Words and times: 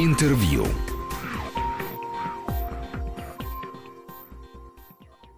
Интервью. 0.00 0.64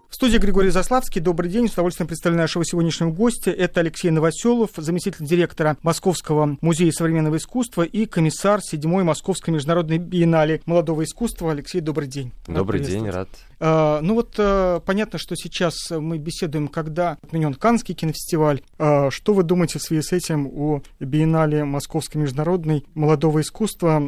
В 0.07 0.13
студии 0.13 0.37
Григорий 0.37 0.69
Заславский. 0.69 1.19
Добрый 1.19 1.49
день. 1.49 1.67
С 1.67 1.73
удовольствием 1.73 2.07
представляю 2.07 2.43
нашего 2.43 2.63
сегодняшнего 2.63 3.09
гостя. 3.09 3.49
Это 3.49 3.79
Алексей 3.79 4.11
Новоселов, 4.11 4.69
заместитель 4.77 5.25
директора 5.25 5.77
Московского 5.81 6.59
музея 6.61 6.91
современного 6.91 7.37
искусства 7.37 7.81
и 7.81 8.05
комиссар 8.05 8.59
7-й 8.59 9.03
Московской 9.03 9.51
международной 9.51 9.97
биеннале 9.97 10.61
молодого 10.67 11.05
искусства. 11.05 11.53
Алексей, 11.53 11.81
добрый 11.81 12.07
день. 12.07 12.31
Добрый 12.45 12.81
день, 12.81 13.09
рад 13.09 13.29
ну 13.61 14.15
вот 14.15 14.33
а, 14.39 14.79
понятно, 14.79 15.19
что 15.19 15.35
сейчас 15.35 15.75
мы 15.91 16.17
беседуем, 16.17 16.67
когда 16.67 17.19
отменен 17.21 17.53
Каннский 17.53 17.93
кинофестиваль. 17.93 18.63
А, 18.79 19.11
что 19.11 19.33
вы 19.33 19.43
думаете 19.43 19.77
в 19.77 19.83
связи 19.83 20.01
с 20.01 20.11
этим 20.11 20.47
о 20.47 20.81
биеннале 20.99 21.63
Московской 21.63 22.19
международной 22.19 22.83
молодого 22.95 23.41
искусства? 23.41 23.99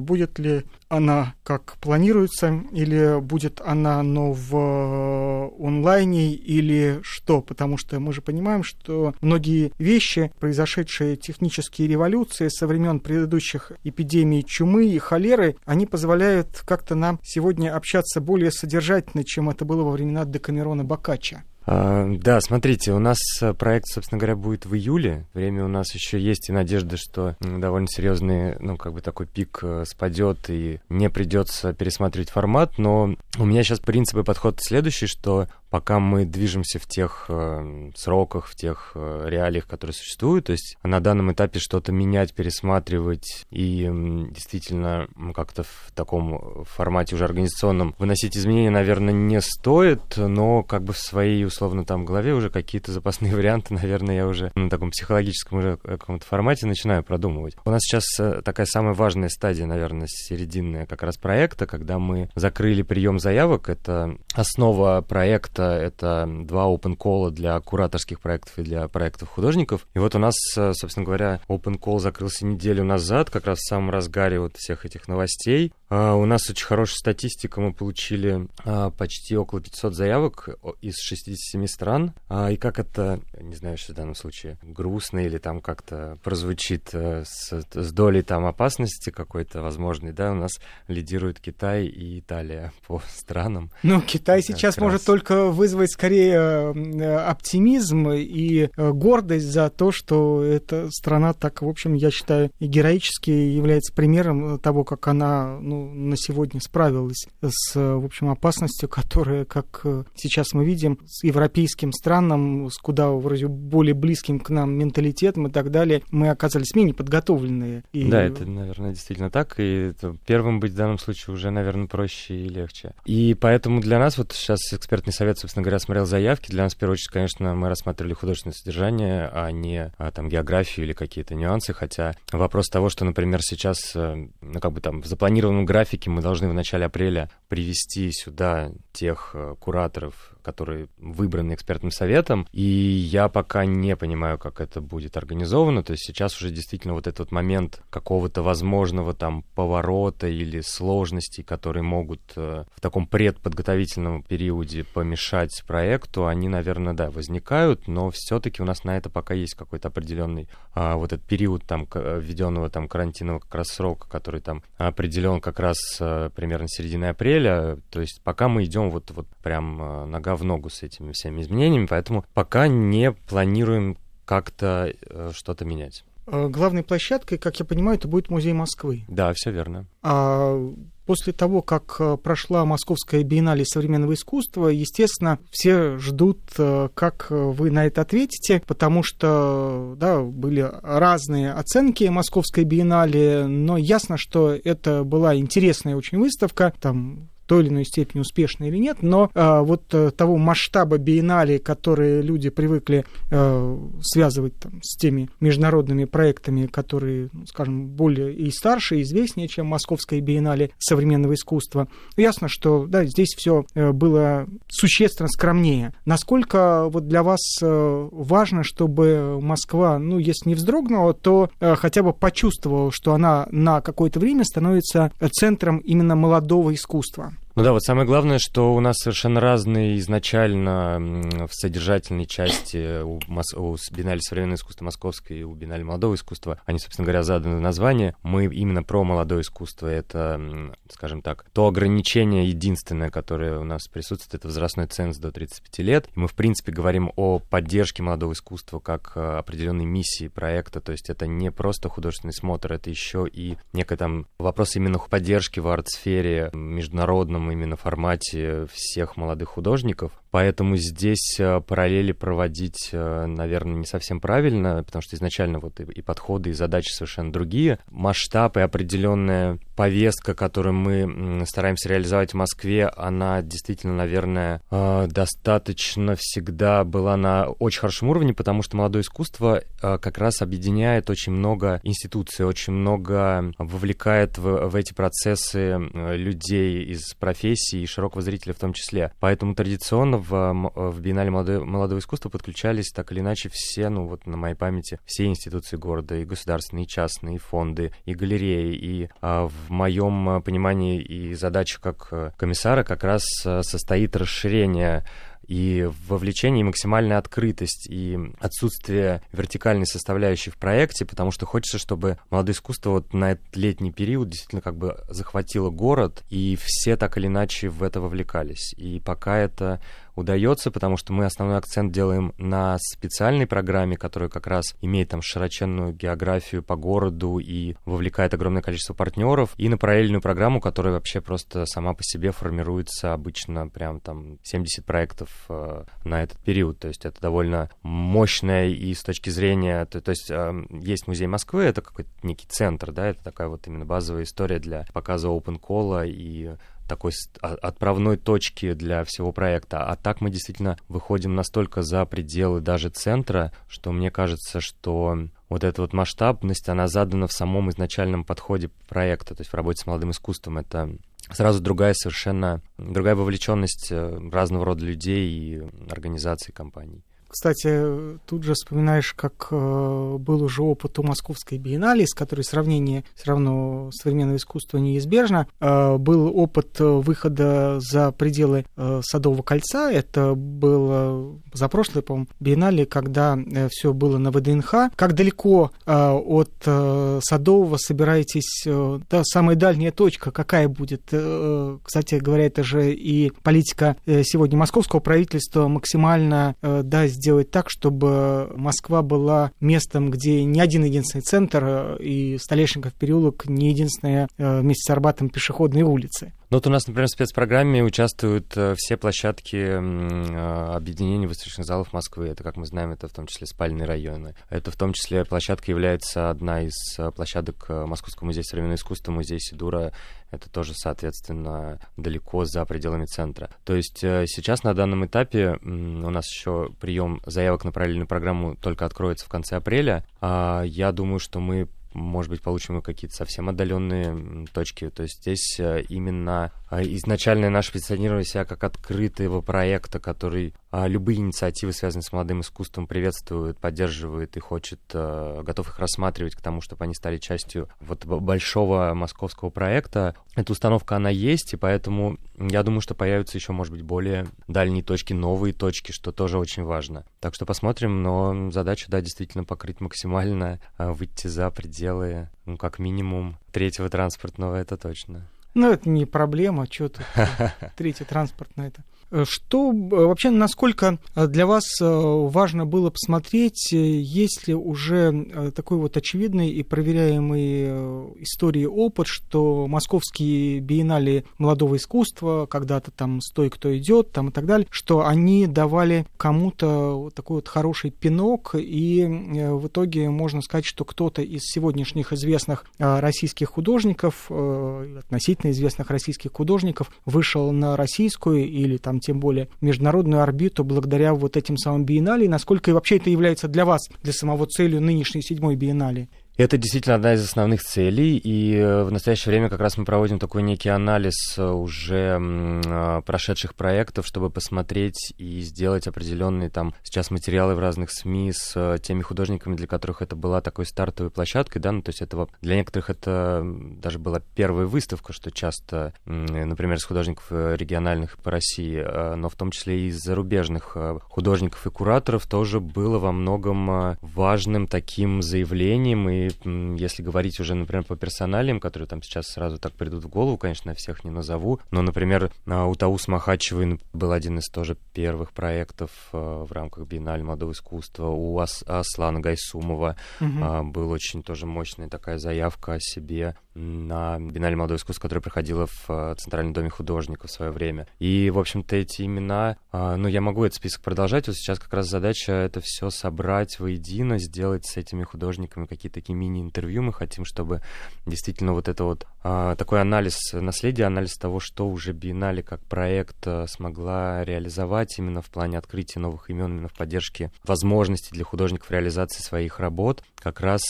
Будет 0.00 0.38
ли 0.38 0.64
она 0.88 1.34
как 1.42 1.78
планируется, 1.80 2.62
или 2.70 3.18
будет 3.18 3.62
она, 3.64 4.02
но 4.02 4.32
в 4.32 5.50
онлайне, 5.58 6.34
или 6.34 7.00
что? 7.02 7.40
Потому 7.40 7.78
что 7.78 7.98
мы 7.98 8.12
же 8.12 8.20
понимаем, 8.20 8.62
что 8.62 9.14
многие 9.22 9.72
вещи, 9.78 10.32
произошедшие 10.38 11.16
технические 11.16 11.88
революции 11.88 12.48
со 12.48 12.66
времен 12.66 13.00
предыдущих 13.00 13.72
эпидемий 13.84 14.42
чумы 14.42 14.86
и 14.86 14.98
холеры, 14.98 15.56
они 15.64 15.86
позволяют 15.86 16.62
как-то 16.66 16.94
нам 16.94 17.18
сегодня 17.22 17.74
общаться 17.74 18.20
более 18.20 18.52
содержательно 18.52 18.81
содержательной, 18.82 19.24
чем 19.24 19.48
это 19.48 19.64
было 19.64 19.82
во 19.82 19.92
времена 19.92 20.24
Декамерона 20.24 20.84
Бокаччо. 20.84 21.42
А, 21.64 22.06
да, 22.08 22.40
смотрите, 22.40 22.92
у 22.92 22.98
нас 22.98 23.18
э, 23.40 23.54
проект, 23.54 23.86
собственно 23.86 24.18
говоря, 24.18 24.36
будет 24.36 24.66
в 24.66 24.74
июле. 24.74 25.26
Время 25.32 25.64
у 25.64 25.68
нас 25.68 25.94
еще 25.94 26.18
есть 26.18 26.48
и 26.48 26.52
надежда, 26.52 26.96
что 26.96 27.36
довольно 27.40 27.88
серьезный, 27.88 28.56
ну, 28.58 28.76
как 28.76 28.92
бы 28.92 29.00
такой 29.00 29.26
пик 29.26 29.60
э, 29.62 29.84
спадет 29.86 30.50
и 30.50 30.80
не 30.88 31.08
придется 31.08 31.72
пересматривать 31.72 32.30
формат. 32.30 32.78
Но 32.78 33.16
у 33.38 33.44
меня 33.44 33.62
сейчас 33.62 33.80
принцип 33.80 34.18
и 34.18 34.24
подход 34.24 34.58
следующий, 34.60 35.06
что 35.06 35.46
пока 35.72 35.98
мы 35.98 36.26
движемся 36.26 36.78
в 36.78 36.86
тех 36.86 37.24
э, 37.30 37.90
сроках, 37.96 38.46
в 38.46 38.54
тех 38.54 38.92
э, 38.94 39.24
реалиях, 39.26 39.66
которые 39.66 39.94
существуют, 39.94 40.46
то 40.46 40.52
есть 40.52 40.76
на 40.82 41.00
данном 41.00 41.32
этапе 41.32 41.60
что-то 41.60 41.92
менять, 41.92 42.34
пересматривать 42.34 43.46
и 43.50 43.88
э, 43.90 44.26
действительно 44.30 45.08
как-то 45.34 45.62
в 45.62 45.90
таком 45.94 46.66
формате 46.66 47.14
уже 47.14 47.24
организационном 47.24 47.94
выносить 47.98 48.36
изменения, 48.36 48.68
наверное, 48.68 49.14
не 49.14 49.40
стоит, 49.40 50.18
но 50.18 50.62
как 50.62 50.84
бы 50.84 50.92
в 50.92 50.98
своей 50.98 51.42
условно 51.52 51.84
там 51.84 52.04
голове 52.04 52.34
уже 52.34 52.50
какие-то 52.50 52.92
запасные 52.92 53.34
варианты, 53.36 53.74
наверное, 53.74 54.16
я 54.16 54.26
уже 54.26 54.50
на 54.54 54.68
таком 54.68 54.90
психологическом 54.90 55.58
уже 55.58 55.76
каком-то 55.76 56.26
формате 56.26 56.66
начинаю 56.66 57.02
продумывать. 57.02 57.56
У 57.64 57.70
нас 57.70 57.82
сейчас 57.82 58.04
э, 58.18 58.42
такая 58.42 58.66
самая 58.66 58.94
важная 58.94 59.28
стадия, 59.28 59.66
наверное, 59.66 60.06
серединная 60.08 60.86
как 60.86 61.02
раз 61.02 61.16
проекта, 61.16 61.66
когда 61.66 61.98
мы 61.98 62.30
закрыли 62.34 62.82
прием 62.82 63.18
заявок, 63.18 63.68
это 63.68 64.16
основа 64.34 65.00
проекта 65.02 65.62
это 65.82 66.26
два 66.28 66.64
open 66.64 66.96
call 66.96 67.30
для 67.30 67.58
кураторских 67.60 68.20
проектов 68.20 68.58
и 68.58 68.62
для 68.62 68.88
проектов 68.88 69.28
художников. 69.28 69.86
И 69.94 69.98
вот 69.98 70.14
у 70.14 70.18
нас, 70.18 70.34
э, 70.56 70.72
собственно 70.74 71.04
говоря, 71.04 71.40
open 71.48 71.78
call 71.78 71.98
закрылся 71.98 72.46
неделю 72.46 72.84
назад, 72.84 73.30
как 73.30 73.46
раз 73.46 73.58
в 73.58 73.68
самом 73.68 73.90
разгаре 73.90 74.40
вот 74.40 74.56
всех 74.56 74.84
этих 74.84 75.08
новостей. 75.08 75.72
Uh, 75.92 76.14
у 76.14 76.24
нас 76.24 76.48
очень 76.48 76.64
хорошая 76.64 76.96
статистика, 76.96 77.60
мы 77.60 77.74
получили 77.74 78.48
uh, 78.64 78.90
почти 78.96 79.36
около 79.36 79.60
500 79.60 79.94
заявок 79.94 80.48
из 80.80 80.98
67 80.98 81.66
стран. 81.66 82.14
Uh, 82.30 82.54
и 82.54 82.56
как 82.56 82.78
это, 82.78 83.20
не 83.38 83.54
знаю, 83.54 83.76
что 83.76 83.92
в 83.92 83.96
данном 83.96 84.14
случае, 84.14 84.56
грустно 84.62 85.18
или 85.18 85.36
там 85.36 85.60
как-то 85.60 86.16
прозвучит 86.24 86.88
э, 86.94 87.24
с, 87.26 87.62
с 87.74 87.92
долей 87.92 88.22
там 88.22 88.46
опасности 88.46 89.10
какой-то 89.10 89.60
возможной, 89.60 90.12
да, 90.12 90.32
у 90.32 90.34
нас 90.34 90.52
лидируют 90.88 91.40
Китай 91.40 91.84
и 91.84 92.20
Италия 92.20 92.72
по 92.86 93.02
странам. 93.14 93.70
Ну, 93.82 94.00
Китай 94.00 94.40
сейчас 94.40 94.78
раз. 94.78 94.82
может 94.82 95.04
только 95.04 95.50
вызвать 95.50 95.92
скорее 95.92 96.72
э, 96.74 97.16
оптимизм 97.16 98.08
и 98.12 98.70
гордость 98.78 99.44
за 99.44 99.68
то, 99.68 99.92
что 99.92 100.42
эта 100.42 100.88
страна 100.90 101.34
так, 101.34 101.60
в 101.60 101.68
общем, 101.68 101.92
я 101.92 102.10
считаю, 102.10 102.50
героически 102.60 103.30
является 103.30 103.92
примером 103.92 104.58
того, 104.58 104.84
как 104.84 105.06
она, 105.06 105.58
ну, 105.60 105.81
на 105.86 106.16
сегодня 106.16 106.60
справилась 106.60 107.26
с, 107.42 107.74
в 107.74 108.04
общем, 108.04 108.30
опасностью, 108.30 108.88
которая, 108.88 109.44
как 109.44 109.80
э, 109.84 110.04
сейчас 110.14 110.52
мы 110.52 110.64
видим, 110.64 110.98
с 111.06 111.24
европейским 111.24 111.92
странам, 111.92 112.70
с 112.70 112.78
куда 112.78 113.10
вроде 113.10 113.46
более 113.48 113.94
близким 113.94 114.40
к 114.40 114.50
нам 114.50 114.72
менталитетом 114.72 115.46
и 115.46 115.50
так 115.50 115.70
далее, 115.70 116.02
мы 116.10 116.28
оказались 116.28 116.74
менее 116.74 116.94
подготовленные. 116.94 117.84
И... 117.92 118.08
Да, 118.10 118.22
это, 118.22 118.44
наверное, 118.46 118.92
действительно 118.92 119.30
так, 119.30 119.54
и 119.58 119.92
первым 120.26 120.60
быть 120.60 120.72
в 120.72 120.76
данном 120.76 120.98
случае 120.98 121.34
уже, 121.34 121.50
наверное, 121.50 121.86
проще 121.86 122.34
и 122.34 122.48
легче. 122.48 122.94
И 123.04 123.34
поэтому 123.34 123.80
для 123.80 123.98
нас, 123.98 124.18
вот 124.18 124.32
сейчас 124.32 124.60
экспертный 124.72 125.12
совет, 125.12 125.38
собственно 125.38 125.62
говоря, 125.62 125.78
смотрел 125.78 126.06
заявки, 126.06 126.50
для 126.50 126.64
нас, 126.64 126.74
в 126.74 126.78
первую 126.78 126.94
очередь, 126.94 127.12
конечно, 127.12 127.54
мы 127.54 127.68
рассматривали 127.68 128.14
художественное 128.14 128.54
содержание, 128.54 129.30
а 129.32 129.50
не 129.50 129.92
а, 129.98 130.10
там 130.10 130.28
географию 130.28 130.86
или 130.86 130.92
какие-то 130.92 131.34
нюансы, 131.34 131.72
хотя 131.72 132.12
вопрос 132.32 132.68
того, 132.68 132.88
что, 132.88 133.04
например, 133.04 133.40
сейчас, 133.42 133.92
э, 133.94 134.26
ну, 134.40 134.60
как 134.60 134.72
бы 134.72 134.80
там 134.80 135.02
в 135.02 135.06
запланированном 135.06 135.64
графике 135.72 136.10
мы 136.10 136.20
должны 136.20 136.50
в 136.50 136.52
начале 136.52 136.84
апреля 136.84 137.30
привести 137.48 138.12
сюда 138.12 138.72
тех 138.92 139.30
э, 139.32 139.54
кураторов, 139.58 140.31
которые 140.42 140.88
выбраны 140.98 141.54
экспертным 141.54 141.90
советом, 141.90 142.46
и 142.52 142.62
я 142.62 143.28
пока 143.28 143.64
не 143.64 143.96
понимаю, 143.96 144.38
как 144.38 144.60
это 144.60 144.80
будет 144.80 145.16
организовано, 145.16 145.82
то 145.82 145.92
есть 145.92 146.04
сейчас 146.04 146.36
уже 146.36 146.50
действительно 146.50 146.94
вот 146.94 147.06
этот 147.06 147.32
момент 147.32 147.82
какого-то 147.90 148.42
возможного 148.42 149.14
там 149.14 149.44
поворота 149.54 150.26
или 150.26 150.60
сложностей, 150.60 151.44
которые 151.44 151.82
могут 151.82 152.20
э, 152.36 152.64
в 152.74 152.80
таком 152.80 153.06
предподготовительном 153.06 154.22
периоде 154.22 154.84
помешать 154.84 155.62
проекту, 155.66 156.26
они, 156.26 156.48
наверное, 156.48 156.94
да, 156.94 157.10
возникают, 157.10 157.88
но 157.88 158.10
все-таки 158.10 158.62
у 158.62 158.64
нас 158.64 158.84
на 158.84 158.96
это 158.96 159.10
пока 159.10 159.34
есть 159.34 159.54
какой-то 159.54 159.88
определенный 159.88 160.48
а, 160.74 160.96
вот 160.96 161.12
этот 161.12 161.26
период 161.26 161.64
там 161.64 161.86
введенного 161.94 162.70
там 162.70 162.88
карантинного 162.88 163.38
как 163.38 163.54
раз 163.54 163.68
срока, 163.68 164.08
который 164.08 164.40
там 164.40 164.62
определен 164.76 165.40
как 165.40 165.60
раз 165.60 165.76
а, 166.00 166.30
примерно 166.30 166.68
середины 166.68 167.06
апреля, 167.06 167.78
то 167.90 168.00
есть 168.00 168.20
пока 168.22 168.48
мы 168.48 168.64
идем 168.64 168.90
вот 168.90 169.10
вот 169.10 169.26
прям 169.42 170.10
нога 170.10 170.31
нога 170.32 170.36
в 170.36 170.44
ногу 170.44 170.70
с 170.70 170.82
этими 170.82 171.12
всеми 171.12 171.42
изменениями, 171.42 171.86
поэтому 171.86 172.24
пока 172.34 172.68
не 172.68 173.12
планируем 173.12 173.96
как-то 174.24 174.92
э, 175.10 175.30
что-то 175.34 175.64
менять. 175.64 176.04
Э, 176.26 176.48
главной 176.48 176.82
площадкой, 176.82 177.38
как 177.38 177.58
я 177.58 177.64
понимаю, 177.64 177.98
это 177.98 178.08
будет 178.08 178.30
музей 178.30 178.52
Москвы. 178.52 179.04
Да, 179.08 179.32
все 179.34 179.50
верно. 179.50 179.86
А 180.02 180.56
после 181.04 181.32
того, 181.32 181.60
как 181.62 181.96
э, 181.98 182.16
прошла 182.16 182.64
Московская 182.64 183.24
биеннале 183.24 183.64
современного 183.64 184.14
искусства, 184.14 184.68
естественно, 184.68 185.38
все 185.50 185.98
ждут, 185.98 186.40
как 186.56 187.26
вы 187.30 187.70
на 187.70 187.86
это 187.86 188.02
ответите, 188.02 188.62
потому 188.66 189.02
что, 189.02 189.94
да, 189.98 190.20
были 190.20 190.70
разные 190.82 191.52
оценки 191.52 192.04
Московской 192.04 192.64
биеннале, 192.64 193.46
но 193.46 193.76
ясно, 193.76 194.16
что 194.16 194.52
это 194.52 195.02
была 195.02 195.36
интересная 195.36 195.96
очень 195.96 196.18
выставка, 196.18 196.72
там 196.80 197.28
той 197.52 197.64
или 197.64 197.68
иной 197.68 197.84
степени 197.84 198.22
успешно 198.22 198.64
или 198.64 198.78
нет, 198.78 199.02
но 199.02 199.30
э, 199.34 199.60
вот 199.60 199.82
э, 199.92 200.10
того 200.12 200.38
масштаба 200.38 200.96
биеннале, 200.96 201.58
которые 201.58 202.22
люди 202.22 202.48
привыкли 202.48 203.04
э, 203.30 203.78
связывать 204.00 204.58
там, 204.58 204.80
с 204.82 204.96
теми 204.96 205.28
международными 205.38 206.06
проектами, 206.06 206.64
которые, 206.64 207.28
ну, 207.30 207.44
скажем, 207.44 207.88
более 207.88 208.32
и 208.32 208.50
старше, 208.50 208.96
и 208.96 209.02
известнее, 209.02 209.48
чем 209.48 209.66
Московская 209.66 210.22
биеннале 210.22 210.70
современного 210.78 211.34
искусства, 211.34 211.88
ясно, 212.16 212.48
что 212.48 212.86
да, 212.86 213.04
здесь 213.04 213.34
все 213.36 213.66
было 213.74 214.46
существенно 214.70 215.28
скромнее. 215.28 215.92
Насколько 216.06 216.88
вот 216.88 217.06
для 217.06 217.22
вас 217.22 217.40
важно, 217.60 218.62
чтобы 218.62 219.38
Москва, 219.42 219.98
ну, 219.98 220.18
если 220.18 220.48
не 220.48 220.54
вздрогнула, 220.54 221.12
то 221.12 221.50
хотя 221.60 222.02
бы 222.02 222.14
почувствовала, 222.14 222.90
что 222.90 223.12
она 223.12 223.46
на 223.50 223.82
какое-то 223.82 224.20
время 224.20 224.44
становится 224.44 225.12
центром 225.32 225.78
именно 225.78 226.16
молодого 226.16 226.72
искусства? 226.72 227.34
Ну 227.54 227.62
да, 227.62 227.72
вот 227.72 227.82
самое 227.82 228.06
главное, 228.06 228.38
что 228.38 228.72
у 228.72 228.80
нас 228.80 228.96
совершенно 228.96 229.38
разные 229.38 229.98
изначально 229.98 230.98
в 231.46 231.52
содержательной 231.52 232.24
части 232.24 233.02
у, 233.02 233.20
Мос... 233.28 233.52
у 233.52 233.76
Биеннале 233.90 234.22
современного 234.22 234.56
искусства 234.56 234.86
Московской 234.86 235.40
и 235.40 235.42
у 235.42 235.52
Биеннале 235.52 235.84
молодого 235.84 236.14
искусства. 236.14 236.58
Они, 236.64 236.78
собственно 236.78 237.04
говоря, 237.04 237.22
заданы 237.22 237.60
название. 237.60 238.16
Мы 238.22 238.46
именно 238.46 238.82
про 238.82 239.04
молодое 239.04 239.42
искусство. 239.42 239.86
Это, 239.86 240.72
скажем 240.90 241.20
так, 241.20 241.44
то 241.52 241.66
ограничение 241.66 242.48
единственное, 242.48 243.10
которое 243.10 243.58
у 243.58 243.64
нас 243.64 243.86
присутствует, 243.86 244.34
это 244.36 244.48
возрастной 244.48 244.86
ценз 244.86 245.18
до 245.18 245.30
35 245.30 245.78
лет. 245.80 246.08
И 246.16 246.18
мы, 246.18 246.28
в 246.28 246.34
принципе, 246.34 246.72
говорим 246.72 247.12
о 247.16 247.38
поддержке 247.38 248.02
молодого 248.02 248.32
искусства 248.32 248.78
как 248.78 249.12
э, 249.14 249.20
определенной 249.20 249.84
миссии 249.84 250.28
проекта. 250.28 250.80
То 250.80 250.92
есть 250.92 251.10
это 251.10 251.26
не 251.26 251.50
просто 251.50 251.90
художественный 251.90 252.32
смотр, 252.32 252.72
это 252.72 252.88
еще 252.88 253.28
и 253.30 253.58
некий 253.74 253.96
там 253.96 254.26
вопрос 254.38 254.74
именно 254.76 254.98
поддержки 254.98 255.60
в 255.60 255.68
арт-сфере 255.68 256.48
международном 256.54 257.41
именно 257.50 257.76
формате 257.76 258.66
всех 258.72 259.16
молодых 259.16 259.48
художников. 259.50 260.21
Поэтому 260.32 260.76
здесь 260.76 261.38
параллели 261.68 262.10
проводить, 262.10 262.88
наверное, 262.92 263.76
не 263.76 263.86
совсем 263.86 264.20
правильно, 264.20 264.82
потому 264.82 265.00
что 265.00 265.14
изначально 265.14 265.60
вот 265.60 265.78
и, 265.78 266.02
подходы, 266.02 266.50
и 266.50 266.54
задачи 266.54 266.90
совершенно 266.90 267.30
другие. 267.32 267.78
Масштаб 267.88 268.56
и 268.56 268.60
определенная 268.60 269.60
повестка, 269.76 270.34
которую 270.34 270.74
мы 270.74 271.46
стараемся 271.46 271.88
реализовать 271.90 272.32
в 272.32 272.36
Москве, 272.36 272.88
она 272.88 273.42
действительно, 273.42 273.94
наверное, 273.94 274.60
достаточно 274.70 276.16
всегда 276.18 276.82
была 276.82 277.16
на 277.16 277.46
очень 277.46 277.80
хорошем 277.80 278.08
уровне, 278.08 278.34
потому 278.34 278.62
что 278.62 278.76
молодое 278.76 279.02
искусство 279.02 279.62
как 279.80 280.18
раз 280.18 280.42
объединяет 280.42 281.10
очень 281.10 281.32
много 281.32 281.80
институций, 281.84 282.46
очень 282.46 282.72
много 282.72 283.52
вовлекает 283.58 284.38
в, 284.38 284.70
в 284.70 284.76
эти 284.76 284.94
процессы 284.94 285.76
людей 285.92 286.84
из 286.84 287.12
профессии 287.14 287.80
и 287.80 287.86
широкого 287.86 288.22
зрителя 288.22 288.54
в 288.54 288.58
том 288.58 288.72
числе. 288.72 289.12
Поэтому 289.20 289.54
традиционно 289.54 290.21
в, 290.22 290.72
в 290.74 291.00
Биеннале 291.00 291.30
молодого, 291.30 291.64
молодого 291.64 291.98
искусства 291.98 292.28
подключались 292.28 292.90
так 292.90 293.12
или 293.12 293.20
иначе 293.20 293.50
все, 293.52 293.88
ну 293.88 294.06
вот 294.06 294.26
на 294.26 294.36
моей 294.36 294.54
памяти, 294.54 294.98
все 295.04 295.26
институции 295.26 295.76
города, 295.76 296.16
и 296.16 296.24
государственные, 296.24 296.84
и 296.84 296.88
частные, 296.88 297.36
и 297.36 297.38
фонды, 297.38 297.92
и 298.04 298.14
галереи. 298.14 298.74
И 298.74 299.08
а, 299.20 299.48
в 299.48 299.70
моем 299.70 300.42
понимании 300.42 301.00
и 301.00 301.34
задача 301.34 301.80
как 301.80 302.08
э, 302.10 302.30
комиссара 302.36 302.84
как 302.84 303.04
раз 303.04 303.22
э, 303.44 303.62
состоит 303.62 304.16
расширение 304.16 305.04
и 305.46 305.88
вовлечение, 306.08 306.60
и 306.60 306.64
максимальная 306.64 307.18
открытость, 307.18 307.86
и 307.90 308.18
отсутствие 308.40 309.22
вертикальной 309.32 309.86
составляющей 309.86 310.50
в 310.50 310.56
проекте, 310.56 311.04
потому 311.04 311.30
что 311.30 311.46
хочется, 311.46 311.78
чтобы 311.78 312.18
молодое 312.30 312.54
искусство 312.54 312.90
вот 312.90 313.12
на 313.12 313.32
этот 313.32 313.56
летний 313.56 313.92
период 313.92 314.28
действительно 314.28 314.62
как 314.62 314.76
бы 314.76 314.98
захватило 315.08 315.70
город, 315.70 316.24
и 316.30 316.56
все 316.60 316.96
так 316.96 317.18
или 317.18 317.26
иначе 317.26 317.68
в 317.68 317.82
это 317.82 318.00
вовлекались. 318.00 318.72
И 318.76 319.00
пока 319.00 319.38
это 319.38 319.80
удается, 320.14 320.70
потому 320.70 320.96
что 320.96 321.12
мы 321.12 321.24
основной 321.24 321.58
акцент 321.58 321.92
делаем 321.92 322.34
на 322.38 322.76
специальной 322.78 323.46
программе, 323.46 323.96
которая 323.96 324.28
как 324.28 324.46
раз 324.46 324.74
имеет 324.80 325.10
там 325.10 325.22
широченную 325.22 325.92
географию 325.92 326.62
по 326.62 326.76
городу 326.76 327.38
и 327.38 327.74
вовлекает 327.84 328.34
огромное 328.34 328.62
количество 328.62 328.94
партнеров, 328.94 329.54
и 329.56 329.68
на 329.68 329.78
параллельную 329.78 330.20
программу, 330.20 330.60
которая 330.60 330.94
вообще 330.94 331.20
просто 331.20 331.66
сама 331.66 331.94
по 331.94 332.02
себе 332.02 332.32
формируется 332.32 333.12
обычно 333.12 333.68
прям 333.68 334.00
там 334.00 334.38
70 334.42 334.84
проектов 334.84 335.30
э, 335.48 335.84
на 336.04 336.22
этот 336.22 336.38
период. 336.38 336.78
То 336.78 336.88
есть 336.88 337.04
это 337.04 337.20
довольно 337.20 337.70
мощное 337.82 338.68
и 338.68 338.94
с 338.94 339.02
точки 339.02 339.30
зрения... 339.30 339.84
То, 339.86 340.00
то 340.00 340.10
есть 340.10 340.30
э, 340.30 340.64
есть 340.70 341.06
музей 341.06 341.26
Москвы, 341.26 341.62
это 341.64 341.82
какой-то 341.82 342.10
некий 342.22 342.46
центр, 342.48 342.92
да, 342.92 343.08
это 343.08 343.22
такая 343.22 343.48
вот 343.48 343.66
именно 343.66 343.84
базовая 343.84 344.24
история 344.24 344.58
для 344.58 344.84
показа 344.92 345.28
open 345.28 345.60
call 345.60 346.06
и 346.06 346.56
такой 346.88 347.12
а, 347.40 347.54
отправной 347.54 348.16
точки 348.16 348.72
для 348.72 349.04
всего 349.04 349.32
проекта. 349.32 349.84
А 349.84 349.96
так 349.96 350.20
мы 350.20 350.30
действительно 350.30 350.76
выходим 350.88 351.34
настолько 351.34 351.82
за 351.82 352.04
пределы 352.04 352.60
даже 352.60 352.88
центра, 352.90 353.52
что 353.68 353.92
мне 353.92 354.10
кажется, 354.10 354.60
что 354.60 355.18
вот 355.48 355.64
эта 355.64 355.82
вот 355.82 355.92
масштабность, 355.92 356.68
она 356.68 356.88
задана 356.88 357.26
в 357.26 357.32
самом 357.32 357.70
изначальном 357.70 358.24
подходе 358.24 358.70
проекта, 358.88 359.34
то 359.34 359.40
есть 359.42 359.50
в 359.50 359.54
работе 359.54 359.82
с 359.82 359.86
молодым 359.86 360.10
искусством. 360.10 360.58
Это 360.58 360.90
сразу 361.30 361.60
другая 361.60 361.94
совершенно, 361.94 362.62
другая 362.78 363.14
вовлеченность 363.14 363.88
э, 363.90 364.30
разного 364.30 364.64
рода 364.64 364.84
людей 364.84 365.28
и 365.30 365.62
организаций, 365.90 366.52
компаний. 366.52 367.04
Кстати, 367.32 368.18
тут 368.26 368.42
же 368.42 368.52
вспоминаешь, 368.52 369.14
как 369.14 369.48
э, 369.50 370.16
был 370.18 370.42
уже 370.42 370.62
опыт 370.62 370.98
у 370.98 371.02
Московской 371.02 371.56
биеннале, 371.56 372.06
с 372.06 372.12
которой 372.12 372.42
сравнение 372.42 373.04
все 373.14 373.30
равно 373.30 373.90
современного 373.90 374.36
искусства 374.36 374.76
неизбежно. 374.76 375.46
Э, 375.58 375.96
был 375.96 376.30
опыт 376.36 376.78
выхода 376.78 377.78
за 377.80 378.12
пределы 378.12 378.66
э, 378.76 379.00
Садового 379.02 379.40
кольца. 379.40 379.90
Это 379.90 380.34
было 380.34 381.34
за 381.54 381.68
прошлое, 381.68 382.02
по-моему, 382.02 382.28
биеннале, 382.38 382.84
когда 382.84 383.38
э, 383.38 383.68
все 383.70 383.94
было 383.94 384.18
на 384.18 384.30
ВДНХ. 384.30 384.90
Как 384.94 385.14
далеко 385.14 385.72
э, 385.86 386.10
от 386.10 386.52
э, 386.66 387.20
Садового 387.22 387.78
собираетесь? 387.78 388.64
Э, 388.66 388.98
да, 389.08 389.22
самая 389.24 389.56
дальняя 389.56 389.90
точка 389.90 390.32
какая 390.32 390.68
будет? 390.68 391.04
Э, 391.12 391.78
кстати 391.82 392.16
говоря, 392.16 392.44
это 392.44 392.62
же 392.62 392.92
и 392.92 393.32
политика 393.42 393.96
э, 394.04 394.22
сегодня 394.22 394.58
московского 394.58 395.00
правительства 395.00 395.66
максимально 395.68 396.56
э, 396.60 396.82
да, 396.84 397.06
сделать 397.22 397.50
так, 397.50 397.70
чтобы 397.70 398.52
Москва 398.56 399.02
была 399.02 399.52
местом, 399.60 400.10
где 400.10 400.44
не 400.44 400.60
один 400.60 400.84
единственный 400.84 401.22
центр 401.22 401.64
э, 401.64 401.96
и 402.02 402.38
Столешников 402.38 402.94
переулок 402.94 403.48
не 403.48 403.70
единственная 403.70 404.28
э, 404.36 404.60
вместе 404.60 404.82
с 404.82 404.90
Арбатом 404.90 405.30
пешеходные 405.30 405.84
улицы. 405.84 406.32
Ну, 406.52 406.58
вот 406.58 406.66
у 406.66 406.70
нас, 406.70 406.86
например, 406.86 407.06
в 407.06 407.12
спецпрограмме 407.12 407.82
участвуют 407.82 408.54
э, 408.58 408.74
все 408.76 408.98
площадки 408.98 409.56
э, 409.56 410.74
объединения 410.74 411.26
выставочных 411.26 411.66
залов 411.66 411.94
Москвы. 411.94 412.28
Это, 412.28 412.42
как 412.42 412.58
мы 412.58 412.66
знаем, 412.66 412.92
это 412.92 413.08
в 413.08 413.12
том 413.12 413.26
числе 413.26 413.46
спальные 413.46 413.86
районы. 413.86 414.34
Это 414.50 414.70
в 414.70 414.76
том 414.76 414.92
числе 414.92 415.24
площадка 415.24 415.70
является 415.70 416.28
одна 416.28 416.60
из 416.60 416.74
э, 416.98 417.10
площадок 417.10 417.70
Московского 417.70 418.26
музея 418.26 418.42
современного 418.42 418.76
искусства, 418.76 419.12
музей 419.12 419.40
Сидура. 419.40 419.94
Это 420.30 420.50
тоже, 420.50 420.74
соответственно, 420.74 421.80
далеко 421.96 422.44
за 422.44 422.66
пределами 422.66 423.06
центра. 423.06 423.48
То 423.64 423.74
есть 423.74 424.00
сейчас 424.00 424.62
на 424.62 424.74
данном 424.74 425.06
этапе 425.06 425.56
у 425.62 426.10
нас 426.10 426.26
еще 426.30 426.68
прием 426.78 427.22
заявок 427.24 427.64
на 427.64 427.72
параллельную 427.72 428.06
программу 428.06 428.56
только 428.56 428.84
откроется 428.84 429.24
в 429.24 429.30
конце 429.30 429.56
апреля. 429.56 430.04
А 430.20 430.64
я 430.64 430.92
думаю, 430.92 431.18
что 431.18 431.40
мы 431.40 431.68
может 431.94 432.30
быть, 432.30 432.42
получим 432.42 432.80
какие-то 432.82 433.16
совсем 433.16 433.48
отдаленные 433.48 434.46
точки. 434.52 434.90
То 434.90 435.02
есть 435.02 435.20
здесь 435.20 435.60
э, 435.60 435.82
именно 435.88 436.52
э, 436.70 436.82
изначально 436.82 437.50
наше 437.50 437.72
позиционирование 437.72 438.24
себя 438.24 438.44
как 438.44 438.64
открытого 438.64 439.40
проекта, 439.40 439.98
который 439.98 440.54
любые 440.72 441.18
инициативы, 441.18 441.72
связанные 441.72 442.02
с 442.02 442.12
молодым 442.12 442.40
искусством, 442.40 442.86
приветствует, 442.86 443.58
поддерживает 443.58 444.36
и 444.36 444.40
хочет, 444.40 444.80
э, 444.92 445.42
готов 445.42 445.68
их 445.68 445.78
рассматривать 445.78 446.34
к 446.34 446.40
тому, 446.40 446.60
чтобы 446.60 446.84
они 446.84 446.94
стали 446.94 447.18
частью 447.18 447.68
вот 447.80 448.04
большого 448.06 448.94
московского 448.94 449.50
проекта. 449.50 450.14
Эта 450.34 450.52
установка, 450.52 450.96
она 450.96 451.10
есть, 451.10 451.52
и 451.52 451.56
поэтому 451.56 452.18
я 452.38 452.62
думаю, 452.62 452.80
что 452.80 452.94
появятся 452.94 453.36
еще, 453.36 453.52
может 453.52 453.72
быть, 453.72 453.82
более 453.82 454.26
дальние 454.48 454.82
точки, 454.82 455.12
новые 455.12 455.52
точки, 455.52 455.92
что 455.92 456.10
тоже 456.12 456.38
очень 456.38 456.64
важно. 456.64 457.04
Так 457.20 457.34
что 457.34 457.44
посмотрим, 457.44 458.02
но 458.02 458.50
задача, 458.50 458.86
да, 458.88 459.00
действительно 459.00 459.44
покрыть 459.44 459.80
максимально, 459.80 460.60
выйти 460.78 461.26
за 461.26 461.50
пределы, 461.50 462.30
ну, 462.46 462.56
как 462.56 462.78
минимум, 462.78 463.36
третьего 463.52 463.88
транспортного, 463.88 464.56
это 464.56 464.76
точно. 464.76 465.28
Ну, 465.54 465.70
это 465.70 465.88
не 465.88 466.06
проблема, 466.06 466.66
что 466.70 466.88
тут 466.88 467.04
третий 467.76 468.04
транспортный 468.04 468.68
это. 468.68 468.82
Что 469.24 469.72
вообще, 469.72 470.30
насколько 470.30 470.98
для 471.14 471.46
вас 471.46 471.64
э, 471.80 471.84
важно 471.84 472.64
было 472.64 472.88
посмотреть, 472.88 473.70
э, 473.72 473.76
есть 473.76 474.48
ли 474.48 474.54
уже 474.54 475.12
э, 475.12 475.50
такой 475.54 475.76
вот 475.76 475.98
очевидный 475.98 476.48
и 476.48 476.62
проверяемый 476.62 478.22
истории 478.22 478.64
опыт, 478.64 479.06
что 479.08 479.66
московские 479.66 480.60
биеннале 480.60 481.24
молодого 481.36 481.76
искусства, 481.76 482.46
когда-то 482.46 482.90
там 482.90 483.20
«Стой, 483.20 483.50
кто 483.50 483.76
идет», 483.76 484.12
там 484.12 484.30
и 484.30 484.32
так 484.32 484.46
далее, 484.46 484.66
что 484.70 485.06
они 485.06 485.46
давали 485.46 486.06
кому-то 486.16 487.10
такой 487.14 487.36
вот 487.36 487.48
хороший 487.48 487.90
пинок, 487.90 488.54
и 488.54 489.04
в 489.04 489.66
итоге 489.66 490.08
можно 490.08 490.40
сказать, 490.40 490.64
что 490.64 490.86
кто-то 490.86 491.20
из 491.20 491.42
сегодняшних 491.42 492.14
известных 492.14 492.64
российских 492.78 493.50
художников, 493.50 494.30
относительно 494.30 495.50
известных 495.50 495.90
российских 495.90 496.32
художников, 496.32 496.90
вышел 497.04 497.52
на 497.52 497.76
российскую 497.76 498.48
или 498.48 498.78
там 498.78 499.00
тем 499.02 499.20
более 499.20 499.48
международную 499.60 500.22
орбиту 500.22 500.64
благодаря 500.64 501.14
вот 501.14 501.36
этим 501.36 501.56
самым 501.56 501.84
биеннале, 501.84 502.28
насколько 502.28 502.70
и 502.70 502.74
вообще 502.74 502.96
это 502.96 503.10
является 503.10 503.48
для 503.48 503.64
вас, 503.64 503.88
для 504.02 504.12
самого 504.12 504.46
целью 504.46 504.80
нынешней 504.80 505.22
седьмой 505.22 505.56
биеннале? 505.56 506.08
Это 506.38 506.56
действительно 506.56 506.94
одна 506.94 507.12
из 507.12 507.22
основных 507.22 507.62
целей, 507.62 508.16
и 508.16 508.54
э, 508.54 508.84
в 508.84 508.90
настоящее 508.90 509.32
время 509.32 509.50
как 509.50 509.60
раз 509.60 509.76
мы 509.76 509.84
проводим 509.84 510.18
такой 510.18 510.42
некий 510.42 510.70
анализ 510.70 511.36
э, 511.36 511.46
уже 511.46 512.18
а, 512.18 513.02
прошедших 513.02 513.54
проектов, 513.54 514.06
чтобы 514.06 514.30
посмотреть 514.30 515.12
и 515.18 515.40
сделать 515.42 515.86
определенные 515.86 516.48
там 516.48 516.74
сейчас 516.84 517.10
материалы 517.10 517.54
в 517.54 517.58
разных 517.58 517.90
СМИ 517.90 518.32
с 518.32 518.54
э, 518.56 518.78
теми 518.82 519.02
художниками, 519.02 519.56
для 519.56 519.66
которых 519.66 520.00
это 520.00 520.16
была 520.16 520.40
такой 520.40 520.64
стартовой 520.64 521.10
площадкой, 521.10 521.58
да, 521.58 521.70
ну 521.70 521.82
то 521.82 521.90
есть 521.90 522.00
это 522.00 522.26
для 522.40 522.56
некоторых 522.56 522.88
это 522.88 523.42
даже 523.44 523.98
была 523.98 524.22
первая 524.34 524.64
выставка, 524.64 525.12
что 525.12 525.30
часто, 525.30 525.92
например, 526.06 526.78
с 526.78 526.84
художников 526.84 527.26
региональных 527.30 528.16
по 528.18 528.30
России, 528.30 528.82
но 529.16 529.28
в 529.28 529.34
том 529.34 529.50
числе 529.50 529.86
и 529.86 529.90
зарубежных 529.90 530.76
художников 531.02 531.66
и 531.66 531.70
кураторов 531.70 532.26
тоже 532.26 532.60
было 532.60 532.98
во 532.98 533.12
многом 533.12 533.98
важным 534.00 534.66
таким 534.66 535.20
заявлением 535.20 536.08
и 536.08 536.21
если 536.44 537.02
говорить 537.02 537.40
уже, 537.40 537.54
например, 537.54 537.84
по 537.84 537.96
персоналиям, 537.96 538.60
которые 538.60 538.88
там 538.88 539.02
сейчас 539.02 539.26
сразу 539.26 539.58
так 539.58 539.72
придут 539.72 540.04
в 540.04 540.08
голову, 540.08 540.36
конечно, 540.36 540.70
я 540.70 540.74
всех 540.74 541.04
не 541.04 541.10
назову, 541.10 541.60
но, 541.70 541.82
например, 541.82 542.30
а, 542.46 542.66
у 542.66 542.74
Таус 542.74 543.08
Махачевой 543.08 543.80
был 543.92 544.12
один 544.12 544.38
из 544.38 544.48
тоже 544.48 544.76
первых 544.92 545.32
проектов 545.32 545.90
а, 546.12 546.44
в 546.44 546.52
рамках 546.52 546.86
Биеннале 546.86 547.22
молодого 547.22 547.52
искусства, 547.52 548.08
у 548.08 548.38
Ас 548.38 548.62
Аслана 548.66 549.20
Гайсумова 549.20 549.96
угу. 550.20 550.64
был 550.64 550.90
очень 550.90 551.22
тоже 551.22 551.46
мощная 551.46 551.88
такая 551.88 552.18
заявка 552.18 552.74
о 552.74 552.80
себе. 552.80 553.36
На 553.54 554.18
бинале 554.18 554.56
молодого 554.56 554.76
искусства, 554.76 555.02
которое 555.02 555.20
проходило 555.20 555.66
в 555.66 555.84
э, 555.88 556.14
Центральном 556.18 556.52
доме 556.52 556.70
художников 556.70 557.30
в 557.30 557.32
свое 557.32 557.50
время. 557.50 557.86
И, 557.98 558.30
в 558.30 558.38
общем-то, 558.38 558.76
эти 558.76 559.02
имена, 559.02 559.56
э, 559.72 559.96
ну, 559.96 560.08
я 560.08 560.20
могу 560.20 560.44
этот 560.44 560.56
список 560.56 560.82
продолжать, 560.82 561.26
вот 561.26 561.36
сейчас 561.36 561.58
как 561.58 561.72
раз 561.72 561.88
задача 561.88 562.32
это 562.32 562.60
все 562.62 562.90
собрать 562.90 563.58
воедино, 563.60 564.18
сделать 564.18 564.64
с 564.66 564.76
этими 564.76 565.04
художниками 565.04 565.66
какие-то 565.66 566.00
такие 566.00 566.14
мини-интервью. 566.14 566.82
Мы 566.82 566.92
хотим, 566.92 567.24
чтобы 567.24 567.60
действительно 568.06 568.52
вот 568.54 568.68
это 568.68 568.84
вот 568.84 569.06
э, 569.22 569.54
такой 569.58 569.80
анализ 569.80 570.18
наследия, 570.32 570.84
анализ 570.84 571.14
того, 571.14 571.38
что 571.38 571.68
уже 571.68 571.92
биеннале 571.92 572.42
как 572.42 572.60
проект 572.62 573.26
смогла 573.46 574.24
реализовать 574.24 574.98
именно 574.98 575.20
в 575.20 575.30
плане 575.30 575.58
открытия 575.58 576.00
новых 576.00 576.30
имен, 576.30 576.52
именно 576.52 576.68
в 576.68 576.74
поддержке 576.74 577.30
возможностей 577.44 578.12
для 578.12 578.24
художников 578.24 578.70
реализации 578.70 579.22
своих 579.22 579.60
работ, 579.60 580.02
как 580.16 580.40
раз 580.40 580.62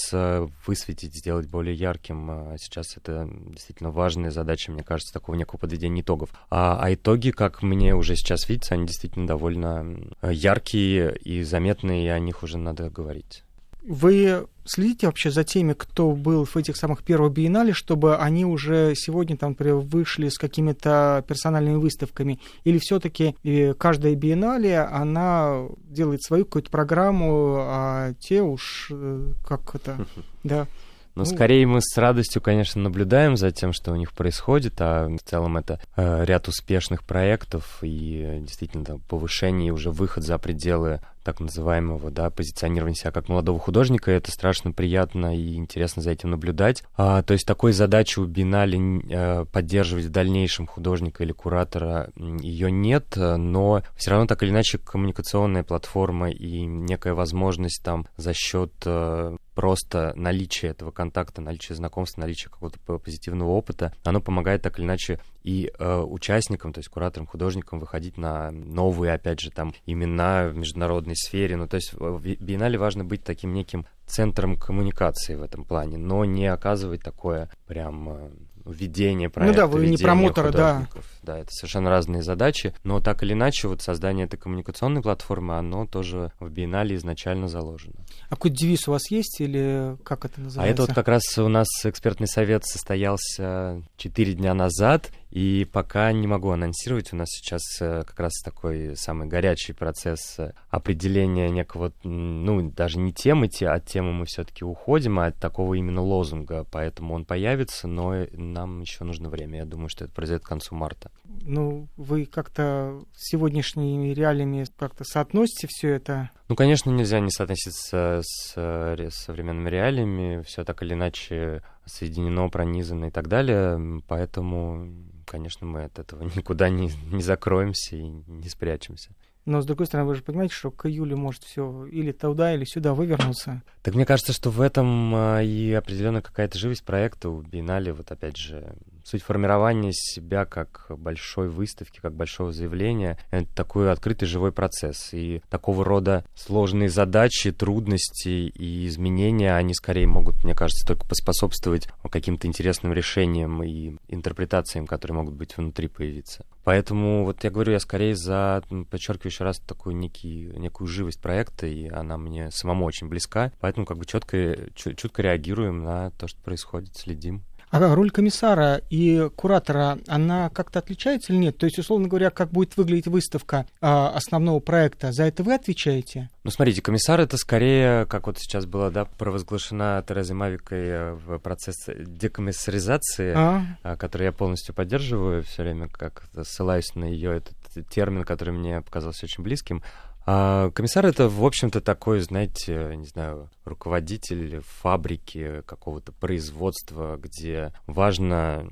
высветить, 0.67 1.17
сделать 1.17 1.47
более 1.47 1.75
ярким 1.75 2.57
сейчас 2.73 2.97
это 2.97 3.29
действительно 3.49 3.91
важная 3.91 4.31
задача, 4.31 4.73
мне 4.73 4.83
кажется, 4.83 5.13
такого 5.13 5.37
некого 5.37 5.59
подведения 5.59 6.01
итогов. 6.01 6.31
А, 6.51 6.79
а 6.81 6.93
итоги, 6.95 7.31
как 7.31 7.63
мне 7.63 7.95
уже 7.95 8.17
сейчас 8.17 8.49
видится, 8.49 8.75
они 8.75 8.87
действительно 8.87 9.27
довольно 9.27 9.99
яркие 10.23 11.17
и 11.17 11.43
заметные, 11.43 12.07
и 12.07 12.09
о 12.09 12.19
них 12.19 12.43
уже 12.43 12.59
надо 12.59 12.91
говорить. 12.91 13.45
Вы 13.85 14.47
следите 14.65 15.07
вообще 15.07 15.33
за 15.33 15.43
теми, 15.43 15.73
кто 15.73 16.13
был 16.13 16.45
в 16.45 16.57
этих 16.57 16.77
самых 16.77 17.03
первых 17.03 17.33
биеннале, 17.33 17.73
чтобы 17.73 18.17
они 18.17 18.45
уже 18.45 18.95
сегодня, 18.95 19.37
там, 19.37 19.51
например, 19.51 19.77
вышли 19.77 20.29
с 20.29 20.39
какими-то 20.39 21.25
персональными 21.27 21.77
выставками? 21.77 22.39
Или 22.63 22.79
все-таки 22.79 23.35
э, 23.43 23.75
каждая 23.75 24.15
биеннале, 24.15 24.79
она 24.79 25.67
делает 25.83 26.23
свою 26.23 26.45
какую-то 26.45 26.71
программу, 26.71 27.57
а 27.59 28.15
те 28.21 28.41
уж 28.43 28.89
э, 28.93 29.33
как 29.45 29.75
это, 29.75 30.07
да, 30.45 30.69
но 31.15 31.25
ну, 31.25 31.25
скорее 31.27 31.67
мы 31.67 31.81
с 31.83 31.97
радостью, 31.99 32.41
конечно, 32.41 32.81
наблюдаем 32.81 33.37
за 33.37 33.51
тем, 33.51 33.73
что 33.73 33.93
у 33.93 33.97
них 33.97 34.13
происходит, 34.13 34.75
а 34.81 35.09
в 35.09 35.29
целом 35.29 35.59
это 35.59 35.81
э, 35.97 36.25
ряд 36.25 36.49
успешных 36.49 37.05
проектов 37.05 37.79
и 37.83 38.39
действительно 38.41 38.85
там, 38.85 39.01
повышение 39.01 39.69
и 39.69 39.73
уже 39.73 39.91
выход 39.91 40.25
за 40.25 40.39
пределы 40.39 41.01
так 41.23 41.39
называемого, 41.41 42.11
да, 42.11 42.31
позиционирования 42.31 42.97
себя 42.97 43.13
как 43.13 43.29
молодого 43.29 43.59
художника, 43.59 44.11
это 44.11 44.31
страшно 44.31 44.73
приятно 44.73 45.37
и 45.37 45.55
интересно 45.55 46.03
за 46.03 46.11
этим 46.11 46.31
наблюдать. 46.31 46.83
А, 46.97 47.23
то 47.23 47.33
есть 47.33 47.47
такой 47.47 47.73
задачи 47.73 48.19
у 48.19 48.25
Бинале 48.25 48.81
э, 49.09 49.45
поддерживать 49.45 50.07
в 50.07 50.11
дальнейшем 50.11 50.67
художника 50.67 51.23
или 51.23 51.33
куратора 51.33 52.11
ее 52.17 52.71
нет, 52.73 53.15
но 53.17 53.83
все 53.97 54.11
равно 54.11 54.27
так 54.27 54.43
или 54.43 54.51
иначе 54.51 54.79
коммуникационная 54.79 55.63
платформа 55.63 56.31
и 56.31 56.65
некая 56.65 57.15
возможность 57.15 57.83
там 57.85 58.09
за 58.17 58.33
счет 58.33 58.73
э, 58.85 59.37
просто 59.55 60.13
наличия 60.17 60.69
этого 60.69 60.91
контакта, 60.91 61.41
наличия 61.41 61.75
знакомства, 61.75 62.23
наличия 62.23 62.49
какого-то 62.49 62.79
позитивного 62.99 63.51
опыта, 63.51 63.95
оно 64.05 64.21
помогает 64.21 64.63
так 64.63 64.79
или 64.79 64.87
иначе 64.87 65.21
и 65.43 65.73
э, 65.77 65.99
участникам, 66.01 66.73
то 66.73 66.79
есть 66.79 66.89
кураторам, 66.89 67.27
художникам 67.27 67.81
выходить 67.81 68.17
на 68.17 68.51
новые, 68.51 69.15
опять 69.15 69.41
же, 69.41 69.51
там 69.51 69.75
имена 69.87 70.49
в 70.49 70.57
международной 70.57 71.17
сфере. 71.17 71.57
Ну, 71.57 71.67
то 71.67 71.77
есть 71.77 71.93
в 71.93 72.21
биеннале 72.21 72.79
важно 72.79 73.05
быть 73.05 73.25
таким 73.25 73.53
неким 73.53 73.87
центром 74.07 74.57
коммуникации 74.57 75.35
в 75.35 75.43
этом 75.43 75.65
плане, 75.65 75.97
но 75.97 76.25
не 76.25 76.47
оказывать 76.47 77.03
такое 77.03 77.51
прям 77.67 78.09
э, 78.09 78.31
ведение 78.65 79.31
проекта, 79.31 79.63
Ну 79.63 79.69
да, 79.69 79.73
вы 79.73 79.87
не 79.87 79.97
промоторы, 79.97 80.53
да. 80.53 80.89
Да, 81.23 81.39
это 81.39 81.49
совершенно 81.51 81.91
разные 81.91 82.23
задачи, 82.23 82.75
но 82.83 83.01
так 83.01 83.23
или 83.23 83.33
иначе 83.33 83.69
вот 83.69 83.81
создание 83.83 84.27
этой 84.27 84.37
коммуникационной 84.37 85.03
платформы, 85.03 85.57
оно 85.57 85.87
тоже 85.87 86.33
в 86.41 86.51
биеннале 86.51 86.97
изначально 86.97 87.49
заложено. 87.49 87.95
А 88.29 88.31
какой 88.31 88.51
девиз 88.51 88.89
у 88.89 88.93
вас 88.93 89.11
есть 89.11 89.41
или 89.41 89.97
как 90.05 90.25
это 90.25 90.41
называется? 90.41 90.71
А 90.71 90.73
это 90.73 90.83
вот 90.83 90.95
как 90.95 91.09
раз 91.09 91.23
у 91.39 91.49
нас 91.49 91.69
экспертный 91.85 92.27
совет 92.27 92.65
состоялся 92.65 93.83
4 93.97 94.35
дня 94.35 94.55
назад, 94.55 95.11
и 95.33 95.65
пока 95.65 96.13
не 96.13 96.27
могу 96.27 96.51
анонсировать, 96.51 97.15
у 97.15 97.17
нас 97.17 97.31
сейчас 97.31 97.63
э, 97.81 98.03
как 98.07 98.21
раз 98.21 98.33
такой 98.45 98.95
самый 98.99 99.27
горячий 99.27 99.73
процесс 99.73 100.39
э, 100.39 100.53
определения 100.69 101.49
некого, 101.49 101.91
ну, 102.03 102.71
даже 102.71 102.99
не 102.99 103.15
темы, 103.15 103.49
от 103.63 103.87
темы 103.87 104.13
мы 104.13 104.27
все-таки 104.27 104.63
уходим, 104.63 105.19
а 105.19 105.29
от 105.29 105.39
такого 105.39 105.73
именно 105.73 106.03
лозунга, 106.03 106.67
поэтому 106.71 107.15
он 107.15 107.25
появится, 107.25 107.89
но 107.89 108.27
нам 108.35 108.83
еще 108.83 109.05
нужно 109.05 109.31
время. 109.31 109.61
Я 109.61 109.65
думаю, 109.65 109.89
что 109.89 110.05
это 110.05 110.13
произойдет 110.13 110.45
к 110.45 110.49
концу 110.49 110.75
марта. 110.75 111.11
Ну, 111.25 111.89
вы 111.97 112.27
как-то 112.27 113.03
с 113.15 113.31
сегодняшними 113.31 114.13
реалиями 114.13 114.67
как-то 114.77 115.05
соотносите 115.05 115.67
все 115.71 115.95
это? 115.95 116.31
Ну, 116.49 116.57
конечно, 116.57 116.91
нельзя 116.91 117.21
не 117.21 117.31
соотноситься 117.31 118.21
с, 118.23 118.53
с 118.55 119.25
современными 119.25 119.71
реалиями, 119.71 120.43
все 120.43 120.63
так 120.65 120.83
или 120.83 120.93
иначе 120.93 121.63
соединено, 121.87 122.49
пронизано 122.49 123.07
и 123.07 123.11
так 123.11 123.29
далее, 123.29 124.03
поэтому 124.09 124.89
конечно, 125.33 125.67
мы 125.67 125.85
от 125.85 125.99
этого 125.99 126.23
никуда 126.37 126.69
не, 126.69 126.91
не 127.11 127.23
закроемся 127.23 127.97
и 127.97 128.03
не 128.03 128.49
спрячемся. 128.49 129.11
Но, 129.45 129.61
с 129.61 129.67
другой 129.67 129.87
стороны, 129.87 130.09
вы 130.09 130.15
же 130.15 130.23
понимаете, 130.23 130.55
что 130.55 130.71
к 130.71 130.87
июлю 130.87 131.17
может 131.17 131.43
все 131.43 131.87
или 131.87 132.13
туда, 132.13 132.55
или 132.55 132.65
сюда 132.65 132.95
вывернуться. 132.95 133.63
Так 133.83 133.95
мне 133.95 134.07
кажется, 134.07 134.33
что 134.33 134.51
в 134.51 134.61
этом 134.61 135.13
а, 135.15 135.43
и 135.43 135.73
определенно 135.73 136.23
какая-то 136.23 136.59
живость 136.59 136.85
проекта 136.85 137.29
у 137.29 137.41
Биеннале, 137.41 137.93
вот 137.93 138.13
опять 138.13 138.37
же, 138.37 138.77
суть 139.05 139.23
формирования 139.23 139.93
себя 139.93 140.45
как 140.45 140.87
большой 140.91 141.49
выставки, 141.49 142.01
как 142.01 142.15
большого 142.15 142.53
заявления, 142.53 143.19
это 143.31 143.49
такой 143.55 143.91
открытый 143.91 144.29
живой 144.29 144.53
процесс. 144.53 145.11
И 145.13 145.43
такого 145.51 145.85
рода 145.85 146.25
сложные 146.35 146.89
задачи, 146.89 147.53
трудности 147.53 148.29
и 148.29 148.87
изменения, 148.87 149.55
они 149.55 149.75
скорее 149.75 150.07
могут, 150.07 150.45
мне 150.45 150.55
кажется, 150.55 150.87
только 150.87 151.07
поспособствовать 151.07 151.89
каким-то 152.11 152.47
интересным 152.47 152.93
решениям 152.93 153.63
и 153.63 153.97
интерпретациям, 154.09 154.87
которые 154.87 155.17
могут 155.17 155.35
быть 155.35 155.57
внутри 155.57 155.89
появиться. 155.89 156.45
Поэтому 156.65 157.25
вот 157.25 157.43
я 157.43 157.51
говорю, 157.51 157.73
я 157.73 157.81
скорее 157.81 158.15
за, 158.15 158.63
подчеркиваю 158.91 159.33
еще 159.33 159.45
раз, 159.45 159.59
такую 159.59 159.97
некий, 159.97 160.53
некую 160.57 160.87
живость 160.87 161.21
проекта, 161.21 161.67
и 161.67 161.89
она 161.89 162.17
мне 162.17 162.51
самому 162.51 162.85
очень 162.85 163.09
близка. 163.09 163.53
Поэтому 163.61 163.85
как 163.85 163.99
бы 163.99 164.07
четко, 164.07 164.57
чутко 164.75 165.23
реагируем 165.23 165.83
на 165.83 166.11
то, 166.13 166.29
что 166.29 166.41
происходит, 166.41 166.95
следим. 166.97 167.43
А 167.73 167.95
роль 167.95 168.11
комиссара 168.11 168.83
и 168.91 169.31
куратора, 169.35 169.99
она 170.07 170.51
как-то 170.51 170.81
отличается 170.81 171.33
или 171.33 171.41
нет? 171.41 171.57
То 171.57 171.65
есть, 171.65 171.79
условно 171.79 172.07
говоря, 172.07 172.29
как 172.29 172.51
будет 172.51 172.77
выглядеть 172.77 173.07
выставка 173.07 173.65
а, 173.81 174.11
основного 174.11 174.61
проекта, 174.61 175.11
за 175.11 175.25
это 175.25 175.43
вы 175.43 175.55
отвечаете? 175.55 176.29
Ну, 176.45 176.51
смотрите, 176.51 176.83
комиссар 176.83 177.19
это 177.19 177.39
скорее, 177.39 178.05
как 178.05 178.27
вот 178.27 178.39
сейчас 178.39 178.67
было, 178.67 178.91
да, 178.91 179.07
провозглашена 179.07 180.05
Терезой 180.07 180.37
Мавикой 180.37 180.87
э, 180.87 181.13
в 181.15 181.39
процесс 181.39 181.77
декомиссаризации, 181.89 183.33
а? 183.35 183.63
а? 183.83 183.97
который 183.97 184.25
я 184.25 184.33
полностью 184.33 184.75
поддерживаю 184.75 185.43
все 185.43 185.63
время, 185.63 185.89
как 185.89 186.25
ссылаюсь 186.43 186.95
на 186.95 187.05
ее 187.05 187.39
этот 187.39 187.89
термин, 187.89 188.25
который 188.25 188.53
мне 188.53 188.83
показался 188.83 189.25
очень 189.25 189.43
близким. 189.43 189.83
А 190.25 190.71
комиссар 190.71 191.05
это, 191.07 191.29
в 191.29 191.45
общем-то, 191.45 191.81
такой, 191.81 192.21
знаете, 192.21 192.95
не 192.97 193.07
знаю, 193.07 193.51
руководитель 193.65 194.61
фабрики 194.81 195.63
какого-то 195.67 196.13
производства, 196.13 197.17
где 197.17 197.73
важно, 197.87 198.69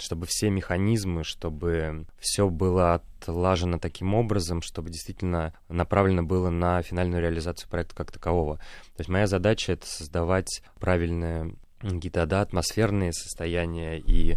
чтобы 0.00 0.26
все 0.26 0.50
механизмы, 0.50 1.22
чтобы 1.22 2.06
все 2.18 2.48
было 2.48 2.94
отлажено 2.94 3.78
таким 3.78 4.14
образом, 4.14 4.62
чтобы 4.62 4.90
действительно 4.90 5.54
направлено 5.68 6.24
было 6.24 6.50
на 6.50 6.82
финальную 6.82 7.22
реализацию 7.22 7.70
проекта 7.70 7.94
как 7.94 8.10
такового. 8.10 8.56
То 8.56 9.00
есть 9.00 9.10
моя 9.10 9.28
задача 9.28 9.72
это 9.72 9.86
создавать 9.86 10.62
правильные 10.80 11.54
какие-то 11.80 12.26
да, 12.26 12.40
атмосферные 12.42 13.12
состояния 13.12 13.98
и 13.98 14.36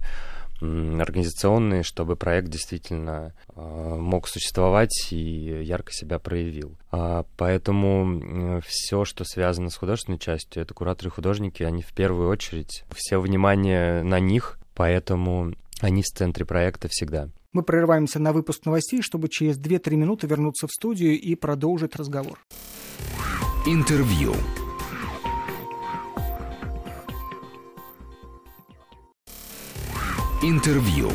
организационные, 0.99 1.83
чтобы 1.83 2.15
проект 2.15 2.49
действительно 2.49 3.33
э, 3.55 3.59
мог 3.59 4.27
существовать 4.27 5.11
и 5.11 5.63
ярко 5.63 5.91
себя 5.91 6.19
проявил. 6.19 6.77
А, 6.91 7.25
поэтому 7.37 8.61
все, 8.65 9.05
что 9.05 9.23
связано 9.23 9.69
с 9.69 9.75
художественной 9.75 10.19
частью, 10.19 10.63
это 10.63 10.73
кураторы 10.73 11.09
и 11.09 11.11
художники, 11.11 11.63
они 11.63 11.81
в 11.81 11.93
первую 11.93 12.29
очередь, 12.29 12.83
все 12.95 13.19
внимание 13.19 14.03
на 14.03 14.19
них, 14.19 14.59
поэтому 14.75 15.53
они 15.81 16.01
в 16.01 16.05
центре 16.05 16.45
проекта 16.45 16.87
всегда. 16.89 17.29
Мы 17.51 17.61
прерываемся 17.61 18.19
на 18.19 18.33
выпуск 18.33 18.65
новостей, 18.65 19.01
чтобы 19.01 19.29
через 19.29 19.59
2-3 19.59 19.95
минуты 19.95 20.25
вернуться 20.27 20.67
в 20.67 20.71
студию 20.71 21.19
и 21.19 21.35
продолжить 21.35 21.95
разговор. 21.95 22.39
Интервью. 23.65 24.33
Интервью. 30.45 31.09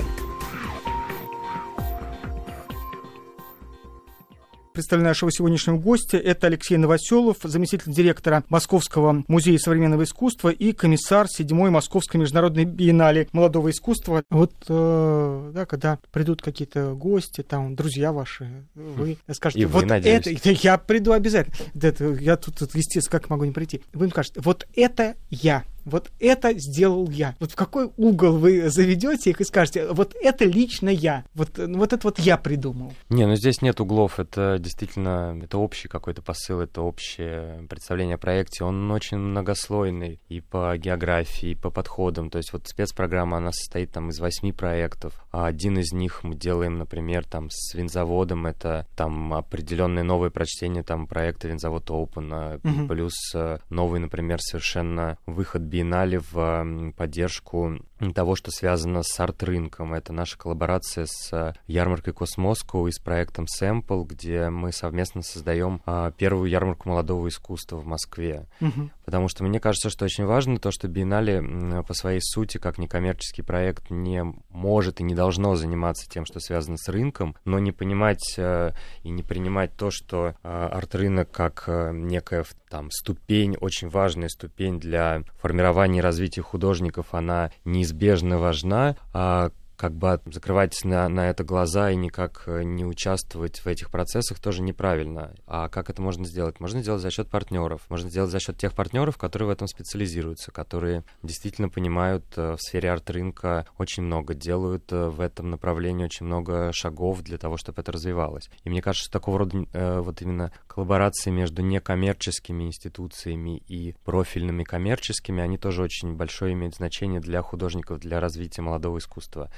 Представляю 4.73 5.09
нашего 5.09 5.31
сегодняшнего 5.31 5.77
гостя. 5.77 6.17
Это 6.17 6.47
Алексей 6.47 6.79
Новоселов, 6.79 7.37
заместитель 7.43 7.93
директора 7.93 8.43
Московского 8.49 9.25
музея 9.29 9.59
современного 9.59 10.05
искусства 10.05 10.49
и 10.49 10.73
комиссар 10.73 11.29
седьмой 11.29 11.69
Московской 11.69 12.19
международной 12.19 12.65
биеннале 12.65 13.29
молодого 13.33 13.71
искусства. 13.71 14.23
Вот, 14.31 14.55
э, 14.67 15.51
да, 15.53 15.67
когда 15.67 15.99
придут 16.11 16.41
какие-то 16.41 16.95
гости, 16.95 17.43
там, 17.43 17.77
друзья 17.77 18.15
ваши, 18.15 18.67
вы 18.75 19.19
скажете, 19.33 19.61
и 19.61 19.67
вот 19.67 19.85
вы, 19.85 19.95
это, 19.95 20.31
я 20.63 20.79
приду 20.79 21.13
обязательно. 21.13 21.55
Это, 21.75 22.13
я 22.15 22.39
тут, 22.39 22.63
естественно, 22.75 23.21
как 23.21 23.29
могу 23.29 23.45
не 23.45 23.53
прийти. 23.53 23.83
Вы 23.93 24.07
им 24.07 24.11
скажете, 24.11 24.41
вот 24.41 24.67
это 24.75 25.17
я 25.29 25.65
вот 25.88 26.11
это 26.18 26.59
сделал 26.59 27.09
я. 27.11 27.35
Вот 27.40 27.52
в 27.52 27.57
какой 27.57 27.90
угол 27.97 28.38
вы 28.38 28.71
заведете 28.71 29.30
их 29.30 29.40
и 29.40 29.45
скажете, 29.45 29.88
вот 29.92 30.14
это 30.21 30.45
лично 30.45 30.88
я, 30.88 31.25
вот, 31.35 31.59
вот 31.59 31.92
это 31.92 32.07
вот 32.07 32.18
я 32.18 32.37
придумал. 32.37 32.92
Не, 33.09 33.26
ну 33.26 33.35
здесь 33.37 33.62
нет 33.62 33.80
углов, 33.80 34.21
это 34.21 34.59
действительно, 34.59 35.38
это 35.42 35.59
общий 35.59 35.88
какой-то 35.88 36.23
посыл, 36.23 36.61
это 36.61 36.83
общее 36.83 37.66
представление 37.68 38.16
о 38.16 38.18
проекте, 38.18 38.64
он 38.64 38.90
очень 38.90 39.18
многослойный 39.18 40.21
и 40.28 40.40
по 40.40 40.76
географии, 40.76 41.50
и 41.50 41.54
по 41.54 41.71
подходам, 41.71 42.30
то 42.30 42.38
есть 42.38 42.52
вот 42.52 42.66
спецпрограмма, 42.66 43.38
она 43.38 43.52
состоит 43.52 43.92
там 43.92 44.11
из 44.11 44.21
восьми 44.21 44.52
проектов, 44.52 45.25
а 45.30 45.47
один 45.47 45.78
из 45.78 45.92
них 45.92 46.23
мы 46.23 46.35
делаем, 46.35 46.78
например, 46.78 47.25
там 47.25 47.49
с 47.50 47.75
винзаводом, 47.75 48.47
это 48.47 48.87
там 48.97 49.33
определенные 49.35 50.02
новые 50.02 50.30
прочтения 50.30 50.83
там 50.83 51.07
проекта 51.07 51.49
винзавод 51.49 51.88
Open, 51.90 52.61
угу. 52.62 52.88
плюс 52.88 53.14
э, 53.35 53.59
новый, 53.71 54.00
например, 54.00 54.40
совершенно 54.40 55.18
выход 55.26 55.68
биеннале 55.79 56.21
в 56.33 56.93
поддержку 56.97 57.79
того, 58.14 58.37
что 58.37 58.50
связано 58.50 59.02
с 59.02 59.21
арт-рынком. 59.21 59.95
Это 59.95 60.12
наша 60.12 60.38
коллаборация 60.38 61.07
с 61.07 61.33
э, 61.33 61.52
ярмаркой 61.67 62.14
Космоску 62.14 62.87
и 62.87 62.93
с 62.93 62.99
проектом 62.99 63.47
Sample, 63.47 64.05
где 64.07 64.50
мы 64.50 64.73
совместно 64.73 65.23
создаем 65.23 65.83
а, 65.85 66.11
первую 66.12 66.49
ярмарку 66.49 66.88
молодого 66.88 67.28
искусства 67.28 67.76
в 67.76 67.87
Москве. 67.87 68.47
Угу. 68.61 68.90
Потому 69.05 69.28
что 69.28 69.45
мне 69.45 69.61
кажется, 69.61 69.90
что 69.90 70.05
очень 70.05 70.25
важно 70.25 70.59
то, 70.59 70.71
что 70.71 70.88
биеннале 70.88 71.83
по 71.83 71.95
своей 71.95 72.21
сути, 72.21 72.59
как 72.59 72.78
некоммерческий 72.78 73.43
проект, 73.43 73.90
не 73.90 74.25
может 74.50 75.00
и 75.00 75.05
не 75.05 75.14
должно 75.14 75.55
заниматься 75.57 76.09
тем, 76.09 76.25
что 76.25 76.40
связано 76.40 76.76
с 76.76 76.88
рынком, 76.88 77.37
но 77.45 77.59
не 77.59 77.73
понимать 77.73 78.35
э, 78.37 78.73
и 79.02 79.11
не 79.11 79.23
принимать 79.23 79.76
то, 79.76 79.90
что 79.90 80.35
э, 80.43 80.49
арт-рынок 80.49 81.31
как 81.31 81.64
э, 81.67 81.93
некая 81.93 82.45
там 82.69 82.90
ступень, 82.90 83.57
очень 83.57 83.88
важная 83.88 84.28
ступень 84.28 84.78
для 84.78 85.23
формирования 85.38 85.99
и 85.99 86.02
развития 86.02 86.43
художников, 86.43 87.14
она 87.14 87.50
неизбежно 87.88 88.38
важна, 88.38 88.97
а 89.12 89.50
как 89.79 89.95
бы 89.95 90.21
закрывать 90.27 90.85
на, 90.85 91.09
на 91.09 91.31
это 91.31 91.45
глаза 91.45 91.93
и 91.93 91.97
никак 91.97 92.43
э, 92.47 92.65
не 92.65 92.85
участвовать 92.85 93.61
в 93.61 93.69
этих 93.69 93.91
процессах 93.91 94.41
тоже 94.41 94.61
неправильно. 94.61 95.35
А 95.47 95.69
как 95.69 95.89
это 95.89 96.03
можно 96.03 96.27
сделать? 96.27 96.59
Можно 96.59 96.83
сделать 96.83 97.01
за 97.01 97.11
счет 97.11 97.31
партнеров. 97.31 97.83
Можно 97.89 98.11
сделать 98.11 98.33
за 98.33 98.41
счет 98.41 98.59
тех 98.59 98.73
партнеров, 98.75 99.17
которые 99.17 99.47
в 99.47 99.53
этом 99.53 99.69
специализируются, 99.69 100.51
которые 100.51 101.05
действительно 101.23 101.69
понимают 101.69 102.25
э, 102.37 102.57
в 102.57 102.59
сфере 102.61 102.91
арт-рынка 102.91 103.67
очень 103.79 104.03
много, 104.03 104.35
делают 104.35 104.93
э, 104.93 105.09
в 105.09 105.21
этом 105.21 105.49
направлении 105.49 106.05
очень 106.05 106.27
много 106.27 106.73
шагов 106.73 107.23
для 107.23 107.39
того, 107.39 107.57
чтобы 107.57 107.81
это 107.81 107.93
развивалось. 107.93 108.51
И 108.65 108.71
мне 108.71 108.83
кажется, 108.83 109.05
что 109.05 109.13
такого 109.13 109.39
рода 109.39 109.59
вот 110.03 110.23
именно 110.23 110.51
коллаборации 110.67 111.31
между 111.31 111.63
некоммерческими 111.63 112.65
институциями 112.65 113.63
и 113.69 113.95
профильными 114.05 114.65
коммерческими, 114.65 115.41
они 115.41 115.57
тоже 115.57 115.83
очень 115.83 116.15
большое 116.15 116.55
имеют 116.55 116.75
значение 116.75 117.21
для 117.21 117.43
художников, 117.43 118.01
для 118.01 118.19
развития 118.19 118.63
молодого 118.63 118.99
искусства. 118.99 119.51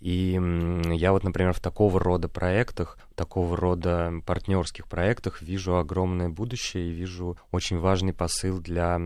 И 0.00 0.38
я 0.92 1.12
вот, 1.12 1.24
например, 1.24 1.52
в 1.52 1.60
такого 1.60 1.98
рода 1.98 2.28
проектах, 2.28 2.98
такого 3.14 3.56
рода 3.56 4.12
партнерских 4.24 4.86
проектах 4.86 5.42
вижу 5.42 5.76
огромное 5.76 6.28
будущее 6.28 6.88
и 6.88 6.92
вижу 6.92 7.36
очень 7.50 7.78
важный 7.78 8.12
посыл 8.12 8.60
для 8.60 9.00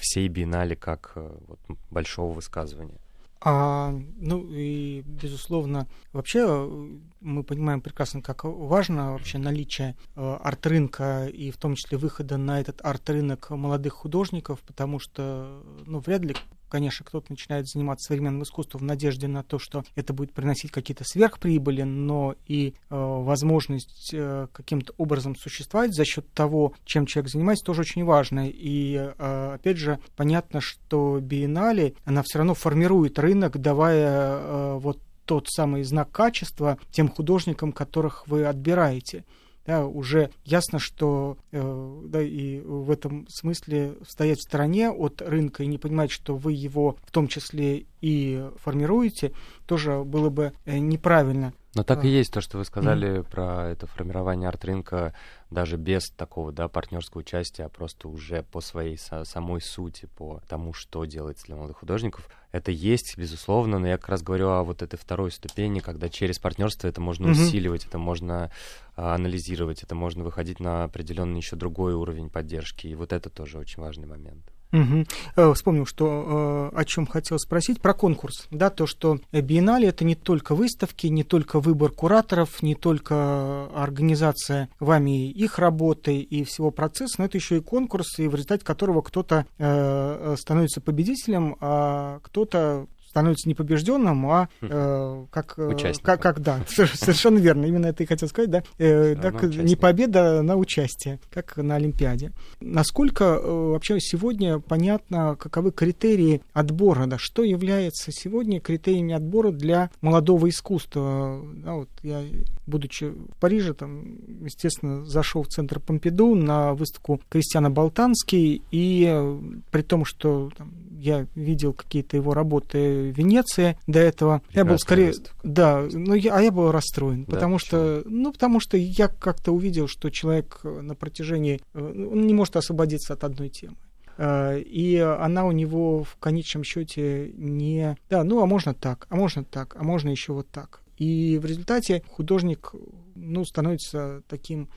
всей 0.00 0.28
биеннале 0.28 0.74
как 0.74 1.12
э, 1.16 1.38
вот, 1.46 1.60
большого 1.90 2.32
высказывания. 2.32 2.98
А, 3.40 3.94
ну 4.16 4.46
и, 4.50 5.02
безусловно, 5.02 5.86
вообще 6.12 6.44
э, 6.44 6.88
мы 7.20 7.44
понимаем 7.44 7.80
прекрасно, 7.80 8.20
как 8.20 8.42
важно 8.44 9.12
вообще 9.12 9.38
наличие 9.38 9.96
э, 10.16 10.38
арт-рынка 10.42 11.26
и 11.26 11.52
в 11.52 11.56
том 11.56 11.76
числе 11.76 11.98
выхода 11.98 12.36
на 12.36 12.60
этот 12.60 12.80
арт-рынок 12.82 13.50
молодых 13.50 13.92
художников, 13.92 14.60
потому 14.60 14.98
что, 14.98 15.62
ну, 15.86 16.00
вряд 16.00 16.22
ли 16.22 16.34
конечно, 16.68 17.04
кто-то 17.04 17.26
начинает 17.30 17.66
заниматься 17.66 18.06
современным 18.06 18.42
искусством 18.42 18.82
в 18.82 18.84
надежде 18.84 19.28
на 19.28 19.42
то, 19.42 19.58
что 19.58 19.84
это 19.94 20.12
будет 20.12 20.32
приносить 20.32 20.70
какие-то 20.70 21.04
сверхприбыли, 21.04 21.82
но 21.82 22.34
и 22.46 22.70
э, 22.70 22.72
возможность 22.90 24.10
э, 24.12 24.48
каким-то 24.52 24.92
образом 24.98 25.36
существовать 25.36 25.94
за 25.94 26.04
счет 26.04 26.30
того, 26.32 26.74
чем 26.84 27.06
человек 27.06 27.30
занимается, 27.30 27.64
тоже 27.64 27.82
очень 27.82 28.04
важно. 28.04 28.48
И, 28.48 28.94
э, 28.96 29.52
опять 29.54 29.78
же, 29.78 29.98
понятно, 30.16 30.60
что 30.60 31.18
биеннале, 31.20 31.94
она 32.04 32.22
все 32.22 32.38
равно 32.38 32.54
формирует 32.54 33.18
рынок, 33.18 33.58
давая 33.58 34.38
э, 34.38 34.78
вот 34.78 35.00
тот 35.24 35.46
самый 35.48 35.82
знак 35.82 36.10
качества 36.10 36.78
тем 36.90 37.08
художникам, 37.08 37.72
которых 37.72 38.26
вы 38.26 38.46
отбираете 38.46 39.24
да, 39.68 39.84
уже 39.84 40.30
ясно, 40.46 40.78
что 40.78 41.36
э, 41.52 42.00
да, 42.06 42.22
и 42.22 42.58
в 42.60 42.90
этом 42.90 43.28
смысле 43.28 43.96
стоять 44.08 44.38
в 44.38 44.44
стороне 44.44 44.90
от 44.90 45.20
рынка 45.20 45.62
и 45.62 45.66
не 45.66 45.76
понимать, 45.76 46.10
что 46.10 46.36
вы 46.36 46.54
его 46.54 46.96
в 47.02 47.10
том 47.10 47.28
числе 47.28 47.84
и 48.00 48.48
формируете, 48.56 49.32
тоже 49.66 50.04
было 50.04 50.30
бы 50.30 50.54
э, 50.64 50.78
неправильно. 50.78 51.52
Но 51.74 51.82
так 51.82 52.04
и 52.04 52.08
есть 52.08 52.32
то, 52.32 52.40
что 52.40 52.56
вы 52.58 52.64
сказали 52.64 53.20
mm. 53.20 53.30
про 53.30 53.68
это 53.68 53.86
формирование 53.86 54.48
арт-рынка 54.48 55.14
даже 55.50 55.76
без 55.76 56.10
такого, 56.10 56.50
да, 56.50 56.66
партнерского 56.66 57.20
участия, 57.20 57.64
а 57.64 57.68
просто 57.68 58.08
уже 58.08 58.42
по 58.42 58.60
своей 58.60 58.96
со 58.96 59.24
самой 59.24 59.60
сути, 59.60 60.06
по 60.16 60.40
тому, 60.48 60.72
что 60.72 61.04
делается 61.04 61.46
для 61.46 61.56
молодых 61.56 61.78
художников. 61.78 62.28
Это 62.52 62.70
есть, 62.70 63.18
безусловно, 63.18 63.78
но 63.78 63.86
я 63.86 63.98
как 63.98 64.08
раз 64.08 64.22
говорю 64.22 64.48
о 64.48 64.64
вот 64.64 64.80
этой 64.80 64.96
второй 64.96 65.30
ступени, 65.30 65.80
когда 65.80 66.08
через 66.08 66.38
партнерство 66.38 66.88
это 66.88 67.02
можно 67.02 67.26
mm-hmm. 67.26 67.32
усиливать, 67.32 67.84
это 67.84 67.98
можно 67.98 68.50
а, 68.96 69.14
анализировать, 69.14 69.82
это 69.82 69.94
можно 69.94 70.24
выходить 70.24 70.60
на 70.60 70.84
определенный 70.84 71.36
еще 71.38 71.56
другой 71.56 71.92
уровень 71.92 72.30
поддержки, 72.30 72.86
и 72.86 72.94
вот 72.94 73.12
это 73.12 73.28
тоже 73.28 73.58
очень 73.58 73.82
важный 73.82 74.06
момент. 74.06 74.44
Угу. 74.72 75.54
Вспомнил, 75.54 75.86
что 75.86 76.70
э, 76.72 76.78
о 76.78 76.84
чем 76.84 77.06
хотел 77.06 77.38
спросить 77.38 77.80
про 77.80 77.94
конкурс. 77.94 78.46
Да, 78.50 78.68
то, 78.70 78.86
что 78.86 79.18
биеннале 79.32 79.88
это 79.88 80.04
не 80.04 80.14
только 80.14 80.54
выставки, 80.54 81.06
не 81.06 81.24
только 81.24 81.60
выбор 81.60 81.90
кураторов, 81.90 82.62
не 82.62 82.74
только 82.74 83.68
организация 83.74 84.68
вами 84.78 85.30
их 85.30 85.58
работы 85.58 86.18
и 86.20 86.44
всего 86.44 86.70
процесса, 86.70 87.16
но 87.18 87.24
это 87.24 87.38
еще 87.38 87.58
и 87.58 87.60
конкурс, 87.60 88.18
и 88.18 88.28
в 88.28 88.34
результате 88.34 88.64
которого 88.64 89.00
кто-то 89.00 89.46
э, 89.58 90.36
становится 90.38 90.80
победителем, 90.80 91.56
а 91.60 92.20
кто-то 92.22 92.86
становится 93.18 93.48
не 93.48 93.54
побежденным, 93.54 94.26
а 94.30 94.48
хм. 94.60 94.68
э, 94.70 95.26
как, 95.30 95.54
э, 95.58 95.94
как, 96.02 96.22
как, 96.22 96.40
да, 96.40 96.60
совершенно 96.68 97.38
верно, 97.38 97.66
именно 97.66 97.86
это 97.86 98.04
и 98.04 98.06
хотел 98.06 98.28
сказать, 98.28 98.50
да, 98.50 98.62
э, 98.78 99.16
так, 99.16 99.42
не 99.42 99.74
победа 99.74 100.42
на 100.42 100.56
участие, 100.56 101.18
как 101.32 101.56
на 101.56 101.74
Олимпиаде. 101.74 102.32
Насколько 102.60 103.24
э, 103.24 103.70
вообще 103.72 103.98
сегодня 103.98 104.60
понятно, 104.60 105.34
каковы 105.36 105.72
критерии 105.72 106.42
отбора, 106.52 107.06
да, 107.06 107.18
что 107.18 107.42
является 107.42 108.12
сегодня 108.12 108.60
критериями 108.60 109.14
отбора 109.14 109.50
для 109.50 109.90
молодого 110.00 110.48
искусства? 110.48 111.42
Да, 111.56 111.74
вот 111.74 111.88
я, 112.02 112.22
будучи 112.66 113.06
в 113.06 113.34
Париже, 113.40 113.74
там, 113.74 114.18
естественно, 114.44 115.04
зашел 115.04 115.42
в 115.42 115.48
центр 115.48 115.80
Помпиду 115.80 116.36
на 116.36 116.74
выставку 116.74 117.20
Кристиана 117.28 117.70
Болтанский, 117.70 118.62
и 118.70 119.06
э, 119.08 119.40
при 119.72 119.82
том, 119.82 120.04
что 120.04 120.50
там, 120.56 120.72
я 121.00 121.26
видел 121.34 121.72
какие-то 121.72 122.16
его 122.16 122.34
работы 122.34 123.07
Венеции 123.10 123.78
до 123.86 123.98
этого. 123.98 124.38
Прекрасная 124.38 124.64
я 124.64 124.70
был 124.70 124.78
скорее, 124.78 125.06
выставка. 125.08 125.40
да, 125.42 125.86
ну 125.92 126.14
я, 126.14 126.36
а 126.36 126.42
я 126.42 126.50
был 126.50 126.70
расстроен, 126.70 127.24
да, 127.24 127.32
потому 127.34 127.56
почему? 127.56 127.68
что, 127.68 128.02
ну 128.06 128.32
потому 128.32 128.60
что 128.60 128.76
я 128.76 129.08
как-то 129.08 129.52
увидел, 129.52 129.88
что 129.88 130.10
человек 130.10 130.60
на 130.62 130.94
протяжении, 130.94 131.60
э, 131.74 131.80
он 131.80 132.26
не 132.26 132.34
может 132.34 132.56
освободиться 132.56 133.14
от 133.14 133.24
одной 133.24 133.48
темы 133.48 133.76
э, 134.16 134.60
и 134.60 134.96
она 134.96 135.44
у 135.44 135.52
него 135.52 136.04
в 136.04 136.16
конечном 136.16 136.64
счете 136.64 137.32
не, 137.34 137.96
да, 138.10 138.24
ну 138.24 138.42
а 138.42 138.46
можно 138.46 138.74
так, 138.74 139.06
а 139.10 139.16
можно 139.16 139.44
так, 139.44 139.76
а 139.78 139.84
можно 139.84 140.10
еще 140.10 140.32
вот 140.32 140.48
так. 140.48 140.82
И 140.98 141.38
в 141.38 141.44
результате 141.44 142.02
художник, 142.08 142.72
ну, 143.14 143.44
становится 143.44 144.22
таким 144.28 144.68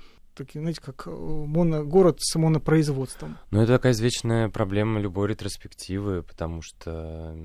такие, 0.46 0.62
знаете, 0.62 0.82
как 0.82 1.08
э, 1.08 1.10
моно, 1.12 1.84
город 1.84 2.18
с 2.20 2.36
монопроизводством. 2.36 3.38
Ну, 3.52 3.62
это 3.62 3.74
такая 3.74 3.94
извечная 3.94 4.50
проблема 4.50 5.00
любой 5.00 5.30
ретроспективы, 5.30 6.24
потому 6.24 6.62
что 6.62 7.36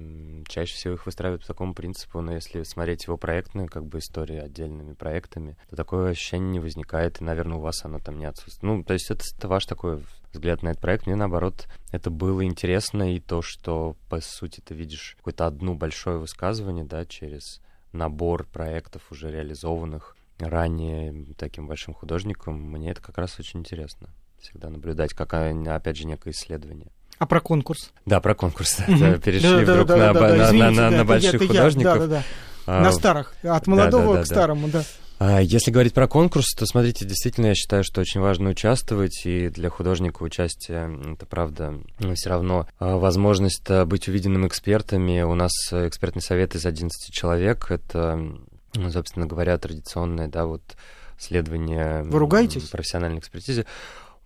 чаще 0.48 0.74
всего 0.74 0.94
их 0.94 1.06
выстраивают 1.06 1.42
по 1.42 1.48
такому 1.48 1.74
принципу, 1.74 2.20
но 2.20 2.34
если 2.34 2.62
смотреть 2.62 3.04
его 3.06 3.16
проектную 3.16 3.68
как 3.68 3.86
бы 3.86 3.98
историю 3.98 4.44
отдельными 4.44 4.94
проектами, 4.94 5.56
то 5.70 5.76
такое 5.76 6.10
ощущение 6.10 6.50
не 6.50 6.60
возникает, 6.60 7.20
и, 7.20 7.24
наверное, 7.24 7.58
у 7.58 7.60
вас 7.60 7.84
оно 7.84 7.98
там 7.98 8.18
не 8.18 8.26
отсутствует. 8.26 8.62
Ну, 8.62 8.84
то 8.84 8.92
есть 8.92 9.10
это, 9.10 9.24
это 9.36 9.48
ваш 9.48 9.66
такой 9.66 10.02
взгляд 10.32 10.62
на 10.62 10.70
этот 10.70 10.80
проект. 10.80 11.06
Мне, 11.06 11.16
наоборот, 11.16 11.66
это 11.92 12.10
было 12.10 12.44
интересно, 12.44 13.14
и 13.14 13.20
то, 13.20 13.42
что, 13.42 13.96
по 14.08 14.20
сути, 14.20 14.60
ты 14.60 14.74
видишь 14.74 15.14
какое-то 15.18 15.46
одно 15.46 15.74
большое 15.74 16.18
высказывание, 16.18 16.84
да, 16.84 17.04
через 17.04 17.60
набор 17.92 18.46
проектов 18.46 19.02
уже 19.10 19.30
реализованных, 19.30 20.15
ранее 20.38 21.34
таким 21.36 21.66
большим 21.66 21.94
художником, 21.94 22.60
мне 22.60 22.90
это 22.90 23.00
как 23.00 23.18
раз 23.18 23.38
очень 23.38 23.60
интересно. 23.60 24.10
Всегда 24.40 24.68
наблюдать, 24.68 25.14
как, 25.14 25.32
опять 25.34 25.96
же, 25.96 26.06
некое 26.06 26.30
исследование. 26.30 26.88
А 27.18 27.26
про 27.26 27.40
конкурс? 27.40 27.92
Да, 28.04 28.20
про 28.20 28.34
конкурс. 28.34 28.78
Угу. 28.88 29.20
Перешли 29.20 29.64
да, 29.64 29.82
вдруг 29.82 29.88
на 29.88 31.04
больших 31.04 31.46
художников. 31.46 32.24
На 32.66 32.92
старых, 32.92 33.34
от 33.42 33.66
молодого 33.66 34.22
к 34.22 34.26
старому, 34.26 34.68
да. 34.68 34.82
А 35.18 35.40
если 35.40 35.70
говорить 35.70 35.94
про 35.94 36.08
конкурс, 36.08 36.52
то 36.54 36.66
смотрите, 36.66 37.06
действительно, 37.06 37.46
я 37.46 37.54
считаю, 37.54 37.82
что 37.84 38.02
очень 38.02 38.20
важно 38.20 38.50
участвовать, 38.50 39.22
и 39.24 39.48
для 39.48 39.70
художника 39.70 40.22
участие, 40.22 41.14
это 41.14 41.24
правда, 41.24 41.74
все 42.14 42.28
равно 42.28 42.68
а, 42.78 42.98
возможность 42.98 43.66
быть 43.86 44.08
увиденным 44.08 44.46
экспертами. 44.46 45.22
У 45.22 45.34
нас 45.34 45.52
экспертный 45.72 46.20
совет 46.20 46.54
из 46.54 46.66
11 46.66 47.14
человек, 47.14 47.70
это, 47.70 48.36
ну, 48.76 48.90
собственно 48.90 49.26
говоря, 49.26 49.58
традиционное, 49.58 50.28
да, 50.28 50.46
вот 50.46 50.76
следование... 51.18 52.02
Вы 52.02 52.18
ругаетесь? 52.18 52.68
Профессиональной 52.68 53.18
экспертизе. 53.18 53.66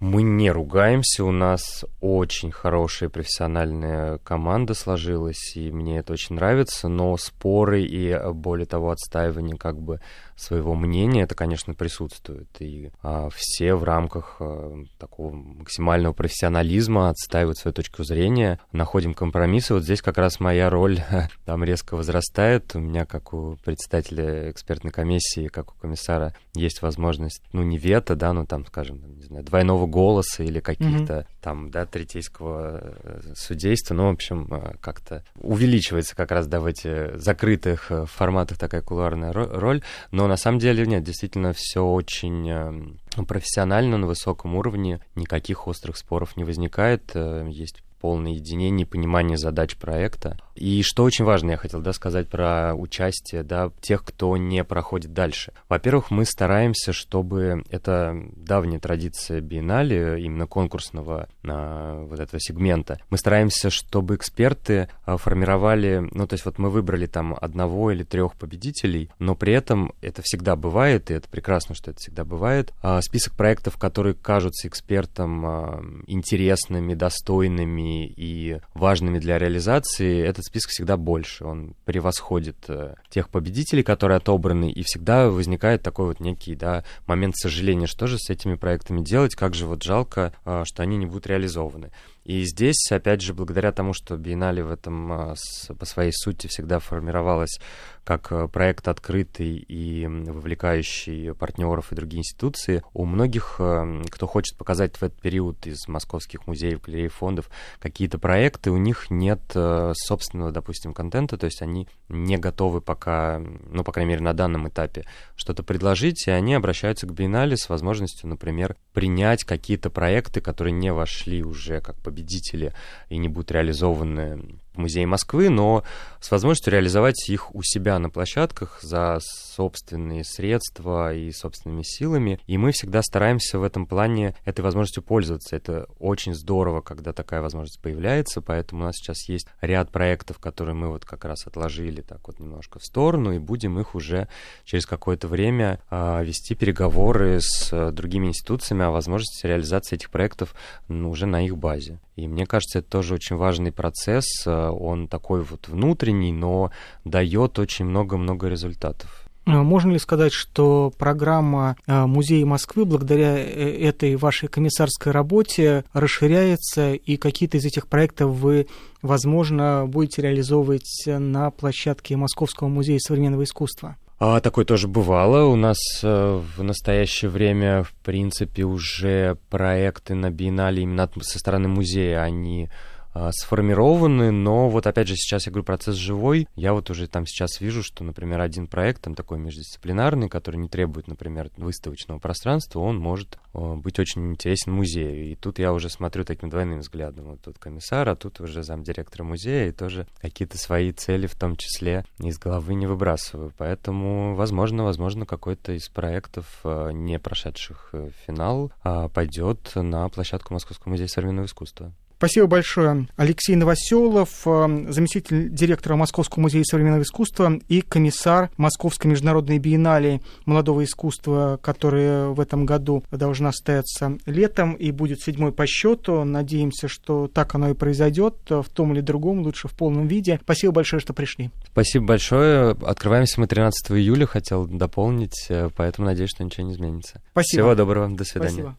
Мы 0.00 0.22
не 0.22 0.50
ругаемся, 0.50 1.24
у 1.24 1.30
нас 1.30 1.84
очень 2.00 2.50
хорошая 2.50 3.10
профессиональная 3.10 4.16
команда 4.18 4.72
сложилась, 4.72 5.54
и 5.56 5.70
мне 5.70 5.98
это 5.98 6.14
очень 6.14 6.36
нравится, 6.36 6.88
но 6.88 7.14
споры 7.18 7.82
и, 7.82 8.18
более 8.32 8.64
того, 8.64 8.92
отстаивание 8.92 9.58
как 9.58 9.78
бы 9.78 10.00
своего 10.40 10.74
мнения, 10.74 11.22
это, 11.22 11.34
конечно, 11.34 11.74
присутствует. 11.74 12.48
И 12.60 12.90
а, 13.02 13.28
все 13.34 13.74
в 13.74 13.84
рамках 13.84 14.36
а, 14.40 14.84
такого 14.98 15.32
максимального 15.32 16.12
профессионализма 16.12 17.10
отстаивают 17.10 17.58
свою 17.58 17.74
точку 17.74 18.04
зрения, 18.04 18.58
находим 18.72 19.14
компромиссы. 19.14 19.74
Вот 19.74 19.84
здесь 19.84 20.02
как 20.02 20.18
раз 20.18 20.40
моя 20.40 20.70
роль 20.70 21.00
там 21.44 21.64
резко 21.64 21.94
возрастает. 21.94 22.74
У 22.74 22.80
меня, 22.80 23.04
как 23.04 23.32
у 23.34 23.56
председателя 23.64 24.50
экспертной 24.50 24.92
комиссии, 24.92 25.48
как 25.48 25.72
у 25.72 25.74
комиссара, 25.78 26.34
есть 26.54 26.82
возможность, 26.82 27.42
ну, 27.52 27.62
не 27.62 27.78
вето, 27.78 28.16
да, 28.16 28.32
ну, 28.32 28.46
там, 28.46 28.66
скажем, 28.66 29.16
не 29.16 29.24
знаю, 29.24 29.44
двойного 29.44 29.86
голоса 29.86 30.42
или 30.42 30.60
каких-то 30.60 31.12
mm-hmm. 31.14 31.26
там, 31.40 31.70
да, 31.70 31.86
третейского 31.86 32.80
э, 32.82 33.20
судейства. 33.34 33.94
Ну, 33.94 34.06
в 34.06 34.12
общем, 34.12 34.48
э, 34.50 34.74
как-то 34.80 35.24
увеличивается 35.36 36.16
как 36.16 36.30
раз, 36.30 36.46
да, 36.46 36.60
в 36.60 36.66
этих 36.66 37.20
закрытых 37.20 37.90
форматах 38.06 38.58
такая 38.58 38.82
кулуарная 38.82 39.32
роль. 39.32 39.82
Но 40.10 40.29
на 40.30 40.36
самом 40.36 40.60
деле 40.60 40.86
нет, 40.86 41.02
действительно 41.02 41.52
все 41.52 41.84
очень 41.84 42.48
эм, 42.48 43.00
профессионально, 43.26 43.98
на 43.98 44.06
высоком 44.06 44.54
уровне, 44.54 45.00
никаких 45.16 45.66
острых 45.66 45.96
споров 45.96 46.36
не 46.36 46.44
возникает, 46.44 47.10
э, 47.14 47.48
есть 47.50 47.82
полное 48.00 48.32
единение 48.32 48.86
понимание 48.86 49.36
задач 49.36 49.76
проекта. 49.76 50.38
И 50.54 50.82
что 50.82 51.04
очень 51.04 51.24
важно, 51.24 51.52
я 51.52 51.56
хотел 51.56 51.80
да, 51.80 51.92
сказать 51.92 52.28
про 52.28 52.74
участие 52.74 53.42
да, 53.42 53.70
тех, 53.80 54.04
кто 54.04 54.36
не 54.36 54.64
проходит 54.64 55.12
дальше. 55.12 55.52
Во-первых, 55.68 56.10
мы 56.10 56.24
стараемся, 56.24 56.92
чтобы 56.92 57.64
это 57.70 58.14
давняя 58.36 58.78
традиция 58.78 59.40
биеннале, 59.40 60.22
именно 60.22 60.46
конкурсного 60.46 61.28
а, 61.44 62.04
вот 62.04 62.20
этого 62.20 62.40
сегмента, 62.40 63.00
мы 63.10 63.18
стараемся, 63.18 63.70
чтобы 63.70 64.16
эксперты 64.16 64.88
а, 65.04 65.16
формировали, 65.16 66.08
ну, 66.12 66.26
то 66.26 66.34
есть 66.34 66.44
вот 66.44 66.58
мы 66.58 66.70
выбрали 66.70 67.06
там 67.06 67.36
одного 67.40 67.90
или 67.90 68.02
трех 68.02 68.34
победителей, 68.34 69.10
но 69.18 69.34
при 69.34 69.52
этом 69.52 69.92
это 70.00 70.22
всегда 70.22 70.56
бывает, 70.56 71.10
и 71.10 71.14
это 71.14 71.28
прекрасно, 71.28 71.74
что 71.74 71.90
это 71.90 72.00
всегда 72.00 72.24
бывает, 72.24 72.72
а, 72.82 73.00
список 73.00 73.34
проектов, 73.34 73.76
которые 73.78 74.14
кажутся 74.14 74.68
экспертам 74.68 75.46
а, 75.46 75.84
интересными, 76.06 76.94
достойными, 76.94 77.89
и 77.90 78.60
важными 78.74 79.18
для 79.18 79.38
реализации, 79.38 80.20
этот 80.20 80.44
список 80.44 80.70
всегда 80.70 80.96
больше. 80.96 81.44
Он 81.44 81.74
превосходит 81.84 82.56
э, 82.68 82.94
тех 83.08 83.28
победителей, 83.28 83.82
которые 83.82 84.16
отобраны, 84.16 84.70
и 84.70 84.82
всегда 84.82 85.28
возникает 85.28 85.82
такой 85.82 86.06
вот 86.06 86.20
некий 86.20 86.54
да, 86.54 86.84
момент 87.06 87.36
сожаления, 87.36 87.86
что 87.86 88.06
же 88.06 88.18
с 88.18 88.30
этими 88.30 88.54
проектами 88.54 89.02
делать, 89.02 89.34
как 89.34 89.54
же 89.54 89.66
вот 89.66 89.82
жалко, 89.82 90.32
э, 90.44 90.62
что 90.64 90.82
они 90.82 90.96
не 90.96 91.06
будут 91.06 91.26
реализованы. 91.26 91.90
И 92.24 92.44
здесь, 92.44 92.92
опять 92.92 93.22
же, 93.22 93.34
благодаря 93.34 93.72
тому, 93.72 93.92
что 93.92 94.16
Биеннале 94.16 94.62
в 94.62 94.70
этом 94.70 95.12
а, 95.12 95.34
по 95.78 95.84
своей 95.86 96.12
сути 96.12 96.46
всегда 96.48 96.78
формировалась 96.78 97.58
как 98.04 98.32
э, 98.32 98.48
проект 98.48 98.88
открытый 98.88 99.56
и 99.56 100.06
вовлекающий 100.06 101.34
партнеров 101.34 101.92
и 101.92 101.94
другие 101.94 102.20
институции, 102.20 102.82
у 102.92 103.04
многих, 103.04 103.56
э, 103.58 104.02
кто 104.10 104.26
хочет 104.26 104.56
показать 104.56 104.96
в 104.96 105.02
этот 105.02 105.20
период 105.20 105.66
из 105.66 105.86
московских 105.88 106.46
музеев, 106.46 106.80
галерей, 106.80 107.08
фондов 107.08 107.50
какие-то 107.78 108.18
проекты, 108.18 108.70
у 108.70 108.76
них 108.76 109.10
нет 109.10 109.40
э, 109.54 109.92
собственного, 109.94 110.52
допустим, 110.52 110.94
контента, 110.94 111.36
то 111.36 111.46
есть 111.46 111.62
они 111.62 111.88
не 112.08 112.36
готовы 112.36 112.80
пока, 112.80 113.38
ну, 113.38 113.84
по 113.84 113.92
крайней 113.92 114.10
мере, 114.10 114.22
на 114.22 114.34
данном 114.34 114.68
этапе 114.68 115.04
что-то 115.36 115.62
предложить, 115.62 116.26
и 116.26 116.30
они 116.30 116.54
обращаются 116.54 117.06
к 117.06 117.12
Биеннале 117.12 117.56
с 117.56 117.68
возможностью, 117.68 118.28
например, 118.28 118.76
принять 118.92 119.44
какие-то 119.44 119.90
проекты, 119.90 120.40
которые 120.40 120.72
не 120.72 120.92
вошли 120.92 121.42
уже 121.42 121.80
как 121.80 121.96
победители 121.96 122.74
и 123.08 123.18
не 123.18 123.28
будут 123.28 123.52
реализованы 123.52 124.58
музей 124.74 125.06
Москвы, 125.06 125.48
но 125.48 125.84
с 126.20 126.30
возможностью 126.30 126.72
реализовать 126.72 127.28
их 127.28 127.54
у 127.54 127.62
себя 127.62 127.98
на 127.98 128.10
площадках 128.10 128.78
за 128.82 129.18
собственные 129.60 130.24
средства 130.24 131.12
и 131.12 131.30
собственными 131.32 131.82
силами. 131.82 132.40
И 132.46 132.56
мы 132.56 132.72
всегда 132.72 133.02
стараемся 133.02 133.58
в 133.58 133.62
этом 133.62 133.84
плане 133.84 134.34
этой 134.46 134.62
возможностью 134.62 135.02
пользоваться. 135.02 135.54
Это 135.54 135.86
очень 135.98 136.32
здорово, 136.32 136.80
когда 136.80 137.12
такая 137.12 137.42
возможность 137.42 137.78
появляется, 137.82 138.40
поэтому 138.40 138.80
у 138.80 138.84
нас 138.86 138.96
сейчас 138.96 139.28
есть 139.28 139.46
ряд 139.60 139.90
проектов, 139.90 140.38
которые 140.38 140.74
мы 140.74 140.88
вот 140.88 141.04
как 141.04 141.26
раз 141.26 141.46
отложили 141.46 142.00
так 142.00 142.26
вот 142.26 142.40
немножко 142.40 142.78
в 142.78 142.84
сторону, 142.84 143.32
и 143.32 143.38
будем 143.38 143.78
их 143.78 143.94
уже 143.94 144.28
через 144.64 144.86
какое-то 144.86 145.28
время 145.28 145.78
а, 145.90 146.22
вести 146.22 146.54
переговоры 146.54 147.42
с 147.42 147.68
а, 147.70 147.90
другими 147.90 148.28
институциями 148.28 148.84
о 148.84 148.90
возможности 148.90 149.46
реализации 149.46 149.96
этих 149.96 150.08
проектов 150.08 150.54
ну, 150.88 151.10
уже 151.10 151.26
на 151.26 151.44
их 151.44 151.58
базе. 151.58 152.00
И 152.16 152.26
мне 152.26 152.46
кажется, 152.46 152.78
это 152.78 152.88
тоже 152.88 153.12
очень 153.12 153.36
важный 153.36 153.72
процесс. 153.72 154.24
А, 154.46 154.70
он 154.70 155.06
такой 155.06 155.42
вот 155.42 155.68
внутренний, 155.68 156.32
но 156.32 156.70
дает 157.04 157.58
очень 157.58 157.84
много-много 157.84 158.48
результатов. 158.48 159.29
А 159.56 159.62
можно 159.62 159.92
ли 159.92 159.98
сказать, 159.98 160.32
что 160.32 160.92
программа 160.98 161.76
а, 161.86 162.06
Музея 162.06 162.46
Москвы 162.46 162.84
благодаря 162.84 163.38
э, 163.38 163.78
этой 163.80 164.16
вашей 164.16 164.48
комиссарской 164.48 165.12
работе 165.12 165.84
расширяется, 165.92 166.94
и 166.94 167.16
какие-то 167.16 167.58
из 167.58 167.64
этих 167.64 167.88
проектов 167.88 168.30
вы, 168.30 168.66
возможно, 169.02 169.84
будете 169.86 170.22
реализовывать 170.22 171.04
на 171.06 171.50
площадке 171.50 172.16
Московского 172.16 172.68
музея 172.68 172.98
современного 172.98 173.44
искусства? 173.44 173.96
А, 174.22 174.40
такое 174.40 174.66
тоже 174.66 174.86
бывало. 174.86 175.46
У 175.46 175.56
нас 175.56 175.78
э, 176.02 176.42
в 176.56 176.62
настоящее 176.62 177.30
время, 177.30 177.82
в 177.82 177.92
принципе, 178.04 178.64
уже 178.64 179.38
проекты 179.48 180.14
на 180.14 180.30
биеннале 180.30 180.82
именно 180.82 181.10
со 181.22 181.38
стороны 181.38 181.68
музея, 181.68 182.22
они 182.22 182.68
а, 182.68 182.89
сформированы, 183.32 184.30
но 184.30 184.68
вот 184.68 184.86
опять 184.86 185.08
же 185.08 185.16
сейчас 185.16 185.46
я 185.46 185.52
говорю 185.52 185.64
процесс 185.64 185.96
живой. 185.96 186.46
Я 186.54 186.72
вот 186.72 186.90
уже 186.90 187.08
там 187.08 187.26
сейчас 187.26 187.60
вижу, 187.60 187.82
что, 187.82 188.04
например, 188.04 188.40
один 188.40 188.66
проект 188.66 189.02
там 189.02 189.14
такой 189.14 189.38
междисциплинарный, 189.38 190.28
который 190.28 190.56
не 190.56 190.68
требует, 190.68 191.08
например, 191.08 191.50
выставочного 191.56 192.18
пространства, 192.18 192.80
он 192.80 192.98
может 192.98 193.38
быть 193.52 193.98
очень 193.98 194.30
интересен 194.30 194.72
музею. 194.72 195.30
И 195.30 195.34
тут 195.34 195.58
я 195.58 195.72
уже 195.72 195.88
смотрю 195.88 196.24
таким 196.24 196.50
двойным 196.50 196.80
взглядом. 196.80 197.26
Вот 197.26 197.42
тут 197.42 197.58
комиссар, 197.58 198.08
а 198.08 198.16
тут 198.16 198.40
уже 198.40 198.62
замдиректора 198.62 199.24
музея, 199.24 199.68
и 199.68 199.72
тоже 199.72 200.06
какие-то 200.20 200.58
свои 200.58 200.92
цели 200.92 201.26
в 201.26 201.34
том 201.34 201.56
числе 201.56 202.04
из 202.18 202.38
головы 202.38 202.74
не 202.74 202.86
выбрасываю. 202.86 203.52
Поэтому, 203.56 204.34
возможно, 204.34 204.84
возможно, 204.84 205.26
какой-то 205.26 205.72
из 205.72 205.88
проектов, 205.88 206.60
а, 206.64 206.90
не 206.90 207.18
прошедших 207.18 207.90
э, 207.92 208.10
финал, 208.26 208.72
а, 208.82 209.08
пойдет 209.08 209.72
на 209.74 210.08
площадку 210.08 210.54
Московского 210.54 210.90
музея 210.90 211.08
современного 211.08 211.46
искусства. 211.46 211.92
Спасибо 212.20 212.48
большое. 212.48 213.08
Алексей 213.16 213.56
Новоселов, 213.56 214.42
э, 214.44 214.84
заместитель 214.90 215.48
директора 215.48 215.96
Московского 215.96 216.42
музея 216.42 216.64
современного 216.64 217.00
искусства 217.00 217.58
и 217.66 217.80
комиссар 217.80 218.50
Московской 218.58 219.10
международной 219.10 219.58
биеннале 219.58 220.20
молодого 220.44 220.84
искусства, 220.84 221.58
которая 221.62 222.26
в 222.26 222.38
этом 222.38 222.66
году 222.66 223.02
должна 223.10 223.52
состояться 223.52 224.18
летом 224.26 224.74
и 224.74 224.90
будет 224.90 225.22
седьмой 225.22 225.50
по 225.52 225.66
счету. 225.66 226.24
Надеемся, 226.24 226.88
что 226.88 227.26
так 227.26 227.54
оно 227.54 227.70
и 227.70 227.72
произойдет 227.72 228.34
в 228.50 228.66
том 228.68 228.92
или 228.92 229.00
другом, 229.00 229.40
лучше 229.40 229.68
в 229.68 229.72
полном 229.72 230.06
виде. 230.06 230.40
Спасибо 230.42 230.74
большое, 230.74 231.00
что 231.00 231.14
пришли. 231.14 231.48
Спасибо 231.72 232.04
большое. 232.04 232.76
Открываемся 232.82 233.40
мы 233.40 233.46
13 233.46 233.92
июля, 233.92 234.26
хотел 234.26 234.66
дополнить, 234.66 235.46
э, 235.48 235.70
поэтому 235.74 236.06
надеюсь, 236.06 236.28
что 236.28 236.44
ничего 236.44 236.66
не 236.66 236.74
изменится. 236.74 237.22
Спасибо. 237.30 237.62
Всего 237.62 237.74
доброго, 237.74 238.14
до 238.14 238.24
свидания. 238.24 238.50
Спасибо. 238.50 238.76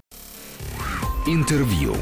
Интервью. 1.26 1.96